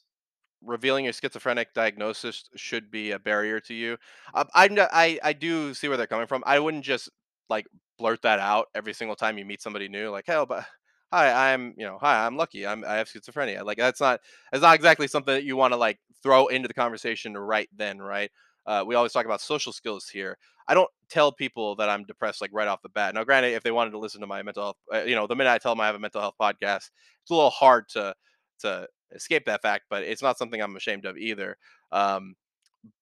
revealing 0.64 1.06
your 1.06 1.14
schizophrenic 1.14 1.74
diagnosis 1.74 2.50
should 2.56 2.92
be 2.92 3.12
a 3.12 3.20
barrier 3.20 3.60
to 3.62 3.74
you. 3.74 3.98
Um, 4.34 4.48
I 4.56 4.70
I 4.94 5.20
I 5.24 5.34
do 5.34 5.74
see 5.74 5.88
where 5.90 5.98
they're 5.98 6.08
coming 6.08 6.28
from. 6.28 6.44
I 6.48 6.60
wouldn't 6.60 6.86
just 6.86 7.10
like 7.50 7.68
blurt 7.98 8.22
that 8.24 8.40
out 8.40 8.68
every 8.76 8.94
single 8.94 9.16
time 9.16 9.38
you 9.38 9.46
meet 9.46 9.62
somebody 9.62 9.88
new. 9.88 10.10
Like, 10.10 10.26
hell, 10.28 10.46
but 10.46 10.66
hi, 11.12 11.54
I'm 11.54 11.74
you 11.78 11.86
know, 11.86 11.98
hi, 12.00 12.26
I'm 12.26 12.38
lucky. 12.38 12.66
I'm 12.68 12.84
I 12.86 12.96
have 12.96 13.08
schizophrenia. 13.08 13.64
Like 13.64 13.78
that's 13.78 14.02
not 14.02 14.20
that's 14.52 14.62
not 14.62 14.76
exactly 14.76 15.08
something 15.08 15.34
that 15.34 15.44
you 15.44 15.56
want 15.56 15.74
to 15.74 15.78
like 15.78 16.00
throw 16.24 16.48
into 16.48 16.68
the 16.68 16.74
conversation 16.74 17.38
right 17.38 17.70
then, 17.76 18.00
right? 18.00 18.32
Uh, 18.66 18.84
we 18.86 18.96
always 18.96 19.14
talk 19.14 19.26
about 19.26 19.42
social 19.42 19.72
skills 19.72 20.10
here. 20.10 20.38
I 20.68 20.74
don't 20.74 20.90
tell 21.10 21.32
people 21.32 21.76
that 21.76 21.90
I'm 21.90 22.04
depressed 22.06 22.42
like 22.42 22.50
right 22.52 22.68
off 22.68 22.82
the 22.82 22.90
bat. 22.90 23.14
Now, 23.14 23.24
granted, 23.24 23.54
if 23.54 23.62
they 23.62 23.72
wanted 23.72 23.92
to 23.92 24.00
listen 24.00 24.22
to 24.22 24.28
my 24.28 24.42
mental 24.42 24.64
health, 24.64 24.78
uh, 24.92 25.04
you 25.06 25.14
know, 25.16 25.28
the 25.28 25.36
minute 25.36 25.52
I 25.52 25.60
tell 25.60 25.74
them 25.74 25.82
I 25.82 25.86
have 25.86 25.96
a 25.96 26.00
mental 26.00 26.22
health 26.22 26.36
podcast, 26.42 26.90
it's 27.22 27.32
a 27.32 27.36
little 27.36 27.50
hard 27.52 27.88
to 27.90 28.16
to 28.60 28.88
escape 29.12 29.46
that 29.46 29.62
fact, 29.62 29.86
but 29.90 30.04
it's 30.04 30.24
not 30.24 30.38
something 30.38 30.62
I'm 30.62 30.76
ashamed 30.76 31.06
of 31.06 31.18
either. 31.18 31.58
Um, 31.92 32.36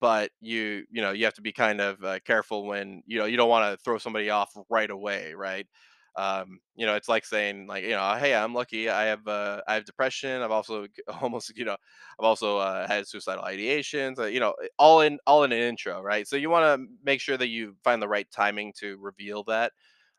but 0.02 0.32
you 0.42 0.86
you 0.92 1.02
know 1.02 1.12
you 1.12 1.26
have 1.26 1.34
to 1.36 1.42
be 1.42 1.52
kind 1.52 1.82
of 1.82 2.04
uh, 2.04 2.20
careful 2.26 2.66
when 2.66 3.04
you 3.06 3.20
know 3.20 3.26
you 3.26 3.38
don't 3.38 3.50
want 3.50 3.72
to 3.78 3.84
throw 3.84 3.98
somebody 3.98 4.30
off 4.30 4.52
right 4.70 4.90
away, 4.90 5.34
right? 5.34 5.68
Um, 6.16 6.60
you 6.76 6.86
know, 6.86 6.94
it's 6.96 7.10
like 7.10 7.26
saying 7.26 7.66
like 7.68 7.84
you 7.84 7.92
know, 7.92 8.16
hey, 8.20 8.36
I'm 8.36 8.54
lucky. 8.54 8.90
I 8.90 9.06
have 9.06 9.28
uh, 9.28 9.62
I 9.68 9.74
have 9.76 9.86
depression. 9.86 10.42
I've 10.42 10.52
also 10.52 10.86
almost 11.22 11.58
you 11.58 11.66
know 11.66 11.78
I've 12.20 12.26
also 12.26 12.58
uh, 12.58 12.88
had 12.88 13.08
suicidal 13.08 13.44
ideations. 13.44 14.20
Uh, 14.20 14.26
you 14.26 14.40
know, 14.40 14.54
all 14.78 15.02
in 15.02 15.18
all 15.26 15.44
in 15.44 15.52
an 15.52 15.60
intro, 15.60 16.02
right? 16.02 16.28
So 16.28 16.36
you 16.36 16.50
want 16.50 16.82
to 16.82 16.88
make 17.04 17.20
sure 17.22 17.38
that 17.38 17.48
you 17.48 17.76
find 17.84 18.02
the 18.02 18.08
right 18.08 18.28
timing 18.32 18.74
to 18.80 18.98
reveal 19.02 19.44
that. 19.46 19.72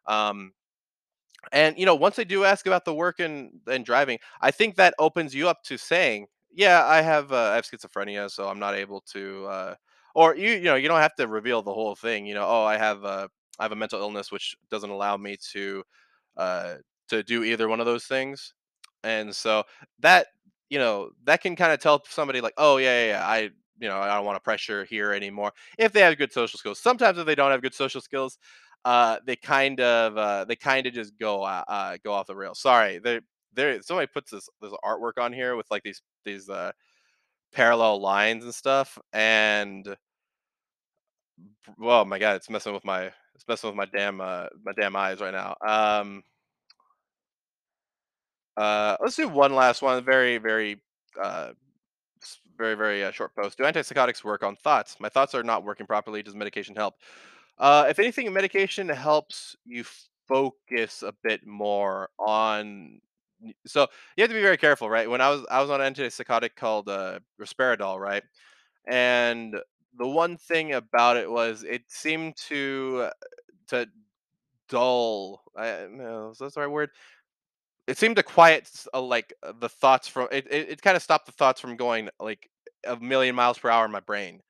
Um, 0.07 0.53
and 1.53 1.79
you 1.79 1.87
know, 1.87 1.94
once 1.94 2.16
they 2.16 2.24
do 2.24 2.44
ask 2.44 2.66
about 2.66 2.85
the 2.85 2.94
work 2.94 3.20
and 3.20 3.50
and 3.68 3.85
driving, 3.85 4.18
I 4.40 4.50
think 4.50 4.77
that 4.77 4.94
opens 4.98 5.35
you 5.35 5.48
up 5.48 5.62
to 5.64 5.77
saying, 5.77 6.27
"Yeah, 6.54 6.84
I 6.86 7.02
have 7.02 7.32
uh, 7.32 7.50
I 7.52 7.54
have 7.56 7.66
schizophrenia, 7.66 8.30
so 8.30 8.48
I'm 8.48 8.58
not 8.58 8.74
able 8.74 9.00
to." 9.12 9.46
Uh, 9.46 9.74
or 10.14 10.36
you 10.36 10.52
you 10.52 10.64
know 10.64 10.76
you 10.76 10.88
don't 10.88 11.00
have 11.00 11.14
to 11.16 11.26
reveal 11.28 11.62
the 11.62 11.74
whole 11.74 11.94
thing. 11.96 12.26
You 12.26 12.34
know, 12.34 12.46
oh, 12.46 12.64
I 12.64 12.76
have 12.78 13.04
uh, 13.04 13.28
I 13.58 13.64
have 13.64 13.72
a 13.72 13.76
mental 13.76 14.00
illness 14.00 14.30
which 14.32 14.56
doesn't 14.70 14.90
allow 14.90 15.16
me 15.16 15.36
to 15.52 15.84
uh, 16.36 16.74
to 17.08 17.22
do 17.22 17.44
either 17.44 17.68
one 17.68 17.80
of 17.80 17.86
those 17.86 18.04
things, 18.06 18.54
and 19.02 19.34
so 19.34 19.64
that 20.00 20.28
you 20.70 20.78
know 20.78 21.10
that 21.24 21.40
can 21.42 21.56
kind 21.56 21.72
of 21.72 21.80
tell 21.80 22.02
somebody 22.08 22.40
like, 22.40 22.54
"Oh 22.58 22.76
yeah, 22.78 23.06
yeah, 23.06 23.10
yeah 23.12 23.26
I." 23.26 23.50
You 23.80 23.88
know, 23.88 23.98
I 23.98 24.14
don't 24.14 24.24
want 24.24 24.36
to 24.36 24.40
pressure 24.40 24.84
here 24.84 25.12
anymore. 25.12 25.52
If 25.78 25.92
they 25.92 26.00
have 26.02 26.16
good 26.16 26.32
social 26.32 26.58
skills, 26.60 26.78
sometimes 26.78 27.18
if 27.18 27.26
they 27.26 27.34
don't 27.34 27.50
have 27.50 27.60
good 27.60 27.74
social 27.74 28.00
skills, 28.00 28.38
uh, 28.84 29.18
they 29.26 29.34
kind 29.36 29.80
of 29.80 30.16
uh, 30.16 30.44
they 30.44 30.54
kind 30.56 30.86
of 30.86 30.92
just 30.94 31.18
go 31.18 31.42
uh, 31.42 31.64
uh, 31.66 31.96
go 32.04 32.12
off 32.12 32.28
the 32.28 32.36
rails. 32.36 32.60
Sorry, 32.60 32.98
there 32.98 33.20
there 33.54 33.80
somebody 33.82 34.06
puts 34.06 34.30
this 34.30 34.48
this 34.60 34.72
artwork 34.84 35.18
on 35.20 35.32
here 35.32 35.56
with 35.56 35.66
like 35.70 35.82
these 35.82 36.02
these 36.24 36.48
uh, 36.48 36.72
parallel 37.52 38.00
lines 38.00 38.44
and 38.44 38.54
stuff, 38.54 38.98
and 39.12 39.96
oh 41.80 42.04
my 42.04 42.18
god, 42.18 42.36
it's 42.36 42.50
messing 42.50 42.72
with 42.74 42.84
my 42.84 43.10
it's 43.34 43.46
messing 43.48 43.68
with 43.68 43.76
my 43.76 43.86
damn 43.86 44.20
uh, 44.20 44.46
my 44.64 44.72
damn 44.78 44.96
eyes 44.96 45.20
right 45.20 45.32
now. 45.34 45.56
Um, 45.66 46.22
uh, 48.56 48.96
let's 49.00 49.16
do 49.16 49.28
one 49.28 49.54
last 49.54 49.82
one, 49.82 50.04
very 50.04 50.38
very 50.38 50.80
uh, 51.22 51.52
very 52.56 52.74
very 52.74 53.04
uh, 53.04 53.10
short 53.10 53.34
post. 53.34 53.58
Do 53.58 53.64
antipsychotics 53.64 54.24
work 54.24 54.42
on 54.42 54.56
thoughts? 54.56 54.96
My 55.00 55.08
thoughts 55.08 55.34
are 55.34 55.42
not 55.42 55.64
working 55.64 55.86
properly. 55.86 56.22
Does 56.22 56.34
medication 56.34 56.76
help? 56.76 56.94
Uh, 57.58 57.86
if 57.88 57.98
anything, 57.98 58.32
medication 58.32 58.88
helps 58.88 59.56
you 59.64 59.84
focus 60.26 61.02
a 61.02 61.14
bit 61.22 61.46
more 61.46 62.08
on. 62.18 63.00
So 63.66 63.87
you 64.16 64.22
have 64.22 64.30
to 64.30 64.35
be 64.35 64.42
very 64.42 64.57
careful, 64.57 64.88
right? 64.88 65.09
When 65.09 65.20
I 65.20 65.30
was 65.30 65.44
I 65.50 65.61
was 65.61 65.70
on 65.70 65.80
an 65.80 65.92
antipsychotic 65.94 66.57
called 66.57 66.88
uh, 66.88 67.20
risperidone, 67.40 67.98
right? 68.00 68.22
And 68.88 69.57
the 69.98 70.09
one 70.09 70.37
thing 70.37 70.74
about 70.74 71.16
it 71.16 71.30
was 71.30 71.64
it 71.64 71.83
seemed 71.88 72.37
to 72.48 73.11
to 73.68 73.88
dull. 74.68 75.42
I, 75.57 75.87
no, 75.90 76.30
is 76.30 76.38
that 76.38 76.54
the 76.54 76.61
right 76.62 76.70
word? 76.70 76.90
It 77.87 77.98
seemed 77.98 78.16
to 78.16 78.22
quiet 78.22 78.70
uh, 78.94 79.00
like 79.02 79.35
uh, 79.42 79.52
the 79.59 79.68
thoughts 79.68 80.09
from 80.09 80.28
it. 80.33 80.46
It, 80.50 80.70
it 80.70 80.83
kind 80.83 80.96
of 80.96 81.02
stopped 81.02 81.26
the 81.26 81.33
thoughts 81.33 81.61
from 81.61 81.76
going 81.76 82.09
like 82.20 82.48
a 82.87 82.96
million 82.96 83.35
miles 83.35 83.59
per 83.59 83.70
hour 83.70 83.85
in 83.85 83.92
my 83.92 84.00
brain 84.00 84.40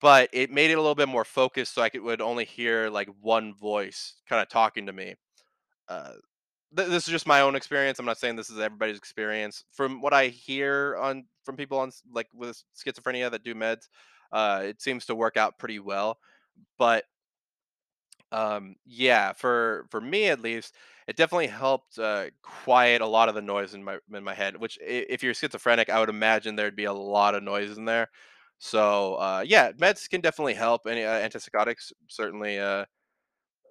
but 0.00 0.28
it 0.32 0.50
made 0.50 0.70
it 0.70 0.74
a 0.74 0.80
little 0.80 0.94
bit 0.94 1.08
more 1.08 1.24
focused 1.24 1.74
so 1.74 1.82
I 1.82 1.88
could 1.88 2.02
would 2.02 2.20
only 2.20 2.44
hear 2.44 2.88
like 2.90 3.08
one 3.20 3.54
voice 3.54 4.14
kind 4.28 4.42
of 4.42 4.48
talking 4.48 4.86
to 4.86 4.92
me. 4.92 5.14
Uh, 5.88 6.14
th- 6.76 6.88
this 6.88 7.06
is 7.06 7.12
just 7.12 7.26
my 7.26 7.40
own 7.40 7.54
experience. 7.54 7.98
I'm 7.98 8.06
not 8.06 8.18
saying 8.18 8.36
this 8.36 8.50
is 8.50 8.58
everybody's 8.58 8.96
experience. 8.98 9.64
From 9.72 10.00
what 10.00 10.12
I 10.12 10.28
hear 10.28 10.96
on 11.00 11.24
from 11.44 11.56
people 11.56 11.78
on 11.78 11.90
like 12.12 12.28
with 12.34 12.62
schizophrenia 12.76 13.30
that 13.30 13.44
do 13.44 13.54
meds, 13.54 13.88
uh, 14.32 14.62
it 14.64 14.80
seems 14.80 15.06
to 15.06 15.14
work 15.14 15.36
out 15.36 15.58
pretty 15.58 15.78
well. 15.78 16.18
But 16.78 17.04
um, 18.32 18.76
yeah, 18.86 19.32
for 19.32 19.86
for 19.90 20.00
me 20.00 20.28
at 20.28 20.40
least, 20.40 20.74
it 21.06 21.16
definitely 21.16 21.48
helped 21.48 21.98
uh, 21.98 22.26
quiet 22.42 23.02
a 23.02 23.06
lot 23.06 23.28
of 23.28 23.34
the 23.34 23.42
noise 23.42 23.74
in 23.74 23.84
my 23.84 23.98
in 24.14 24.24
my 24.24 24.34
head. 24.34 24.56
Which, 24.56 24.78
if 24.80 25.22
you're 25.22 25.34
schizophrenic, 25.34 25.90
I 25.90 26.00
would 26.00 26.08
imagine 26.08 26.56
there'd 26.56 26.76
be 26.76 26.84
a 26.84 26.92
lot 26.92 27.34
of 27.34 27.42
noise 27.42 27.76
in 27.76 27.84
there. 27.84 28.08
So 28.58 29.16
uh, 29.16 29.44
yeah, 29.46 29.72
meds 29.72 30.08
can 30.08 30.20
definitely 30.20 30.54
help. 30.54 30.82
Any 30.86 31.04
uh, 31.04 31.28
antipsychotics 31.28 31.92
certainly 32.08 32.58
uh, 32.58 32.86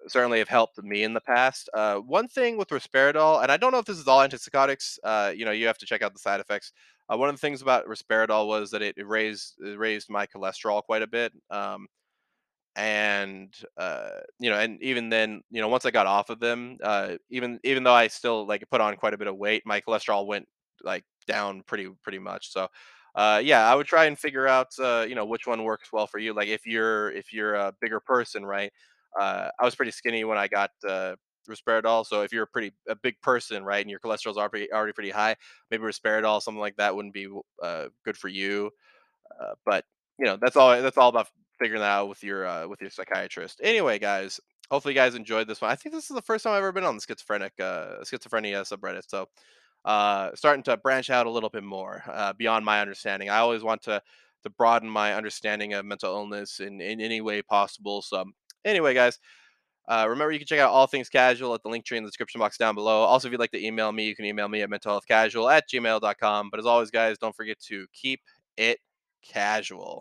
certainly 0.08 0.38
have 0.38 0.48
helped 0.48 0.82
me 0.82 1.02
in 1.04 1.14
the 1.14 1.20
past. 1.20 1.68
Uh, 1.74 1.96
one 1.96 2.28
thing 2.28 2.56
with 2.56 2.68
risperidol, 2.68 3.42
and 3.42 3.50
I 3.52 3.56
don't 3.56 3.72
know 3.72 3.78
if 3.78 3.84
this 3.86 3.98
is 3.98 4.08
all 4.08 4.20
antipsychotics. 4.20 4.98
Uh, 5.04 5.32
you 5.34 5.44
know, 5.44 5.50
you 5.52 5.66
have 5.66 5.78
to 5.78 5.86
check 5.86 6.02
out 6.02 6.12
the 6.12 6.18
side 6.18 6.40
effects. 6.40 6.72
Uh, 7.12 7.16
one 7.16 7.28
of 7.28 7.34
the 7.34 7.40
things 7.40 7.62
about 7.62 7.86
risperidol 7.86 8.46
was 8.46 8.70
that 8.70 8.82
it, 8.82 8.96
raised 9.04 9.54
it 9.60 9.78
raised 9.78 10.10
my 10.10 10.26
cholesterol 10.26 10.82
quite 10.82 11.02
a 11.02 11.06
bit. 11.06 11.32
Um, 11.50 11.86
and 12.74 13.54
uh 13.76 14.08
you 14.38 14.48
know 14.48 14.58
and 14.58 14.82
even 14.82 15.10
then 15.10 15.42
you 15.50 15.60
know 15.60 15.68
once 15.68 15.84
i 15.84 15.90
got 15.90 16.06
off 16.06 16.30
of 16.30 16.40
them 16.40 16.78
uh 16.82 17.16
even 17.28 17.60
even 17.64 17.82
though 17.82 17.92
i 17.92 18.08
still 18.08 18.46
like 18.46 18.64
put 18.70 18.80
on 18.80 18.96
quite 18.96 19.12
a 19.12 19.18
bit 19.18 19.26
of 19.26 19.36
weight 19.36 19.62
my 19.66 19.78
cholesterol 19.80 20.26
went 20.26 20.46
like 20.82 21.04
down 21.26 21.62
pretty 21.66 21.88
pretty 22.02 22.18
much 22.18 22.50
so 22.50 22.66
uh 23.14 23.38
yeah 23.44 23.70
i 23.70 23.74
would 23.74 23.86
try 23.86 24.06
and 24.06 24.18
figure 24.18 24.48
out 24.48 24.68
you 25.06 25.14
know 25.14 25.26
which 25.26 25.46
one 25.46 25.64
works 25.64 25.90
well 25.92 26.06
for 26.06 26.18
you 26.18 26.32
like 26.32 26.48
if 26.48 26.66
you're 26.66 27.10
if 27.12 27.30
you're 27.30 27.54
a 27.54 27.74
bigger 27.82 28.00
person 28.00 28.44
right 28.44 28.72
uh 29.20 29.48
i 29.60 29.64
was 29.64 29.74
pretty 29.74 29.92
skinny 29.92 30.24
when 30.24 30.38
i 30.38 30.48
got 30.48 30.70
uh 30.88 31.14
risperidol 31.50 32.06
so 32.06 32.22
if 32.22 32.32
you're 32.32 32.44
a 32.44 32.46
pretty 32.46 32.72
a 32.88 32.94
big 32.94 33.20
person 33.20 33.64
right 33.64 33.80
and 33.80 33.90
your 33.90 33.98
cholesterol's 33.98 34.38
already 34.38 34.72
already 34.72 34.92
pretty 34.92 35.10
high 35.10 35.34
maybe 35.70 35.82
risperidol 35.82 36.40
something 36.40 36.60
like 36.60 36.76
that 36.76 36.94
wouldn't 36.94 37.14
be 37.14 37.28
uh 37.62 37.86
good 38.04 38.16
for 38.16 38.28
you 38.28 38.70
uh, 39.40 39.54
but 39.64 39.84
you 40.18 40.26
know, 40.26 40.36
that's 40.40 40.56
all. 40.56 40.80
That's 40.80 40.98
all 40.98 41.08
about 41.08 41.28
figuring 41.58 41.80
that 41.80 41.88
out 41.90 42.08
with 42.08 42.22
your 42.22 42.46
uh, 42.46 42.66
with 42.66 42.80
your 42.80 42.90
psychiatrist. 42.90 43.60
Anyway, 43.62 43.98
guys, 43.98 44.40
hopefully 44.70 44.94
you 44.94 45.00
guys 45.00 45.14
enjoyed 45.14 45.48
this 45.48 45.60
one. 45.60 45.70
I 45.70 45.74
think 45.76 45.94
this 45.94 46.10
is 46.10 46.14
the 46.14 46.22
first 46.22 46.44
time 46.44 46.52
I've 46.52 46.58
ever 46.58 46.72
been 46.72 46.84
on 46.84 46.96
the 46.96 47.02
schizophrenic 47.02 47.52
uh, 47.60 48.00
schizophrenia 48.02 48.62
subreddit. 48.62 49.02
So, 49.08 49.28
uh, 49.84 50.30
starting 50.34 50.62
to 50.64 50.76
branch 50.76 51.10
out 51.10 51.26
a 51.26 51.30
little 51.30 51.50
bit 51.50 51.64
more 51.64 52.02
uh, 52.08 52.32
beyond 52.34 52.64
my 52.64 52.80
understanding. 52.80 53.30
I 53.30 53.38
always 53.38 53.62
want 53.62 53.82
to 53.82 54.02
to 54.44 54.50
broaden 54.50 54.88
my 54.90 55.14
understanding 55.14 55.72
of 55.74 55.84
mental 55.84 56.14
illness 56.14 56.60
in 56.60 56.80
in 56.80 57.00
any 57.00 57.20
way 57.20 57.42
possible. 57.42 58.02
So, 58.02 58.24
anyway, 58.64 58.94
guys. 58.94 59.18
Uh, 59.88 60.06
remember, 60.08 60.32
you 60.32 60.38
can 60.38 60.46
check 60.46 60.60
out 60.60 60.70
all 60.70 60.86
things 60.86 61.08
casual 61.08 61.54
at 61.54 61.62
the 61.62 61.68
Linktree 61.68 61.96
in 61.96 62.04
the 62.04 62.08
description 62.08 62.38
box 62.38 62.56
down 62.56 62.74
below. 62.74 63.00
Also, 63.00 63.28
if 63.28 63.32
you'd 63.32 63.40
like 63.40 63.50
to 63.50 63.64
email 63.64 63.90
me, 63.90 64.06
you 64.06 64.14
can 64.14 64.24
email 64.24 64.48
me 64.48 64.62
at 64.62 64.70
mentalhealthcasual 64.70 65.52
at 65.52 65.68
gmail.com. 65.68 66.50
But 66.50 66.60
as 66.60 66.66
always, 66.66 66.90
guys, 66.90 67.18
don't 67.18 67.34
forget 67.34 67.58
to 67.68 67.86
keep 67.92 68.20
it 68.56 68.78
casual. 69.22 70.00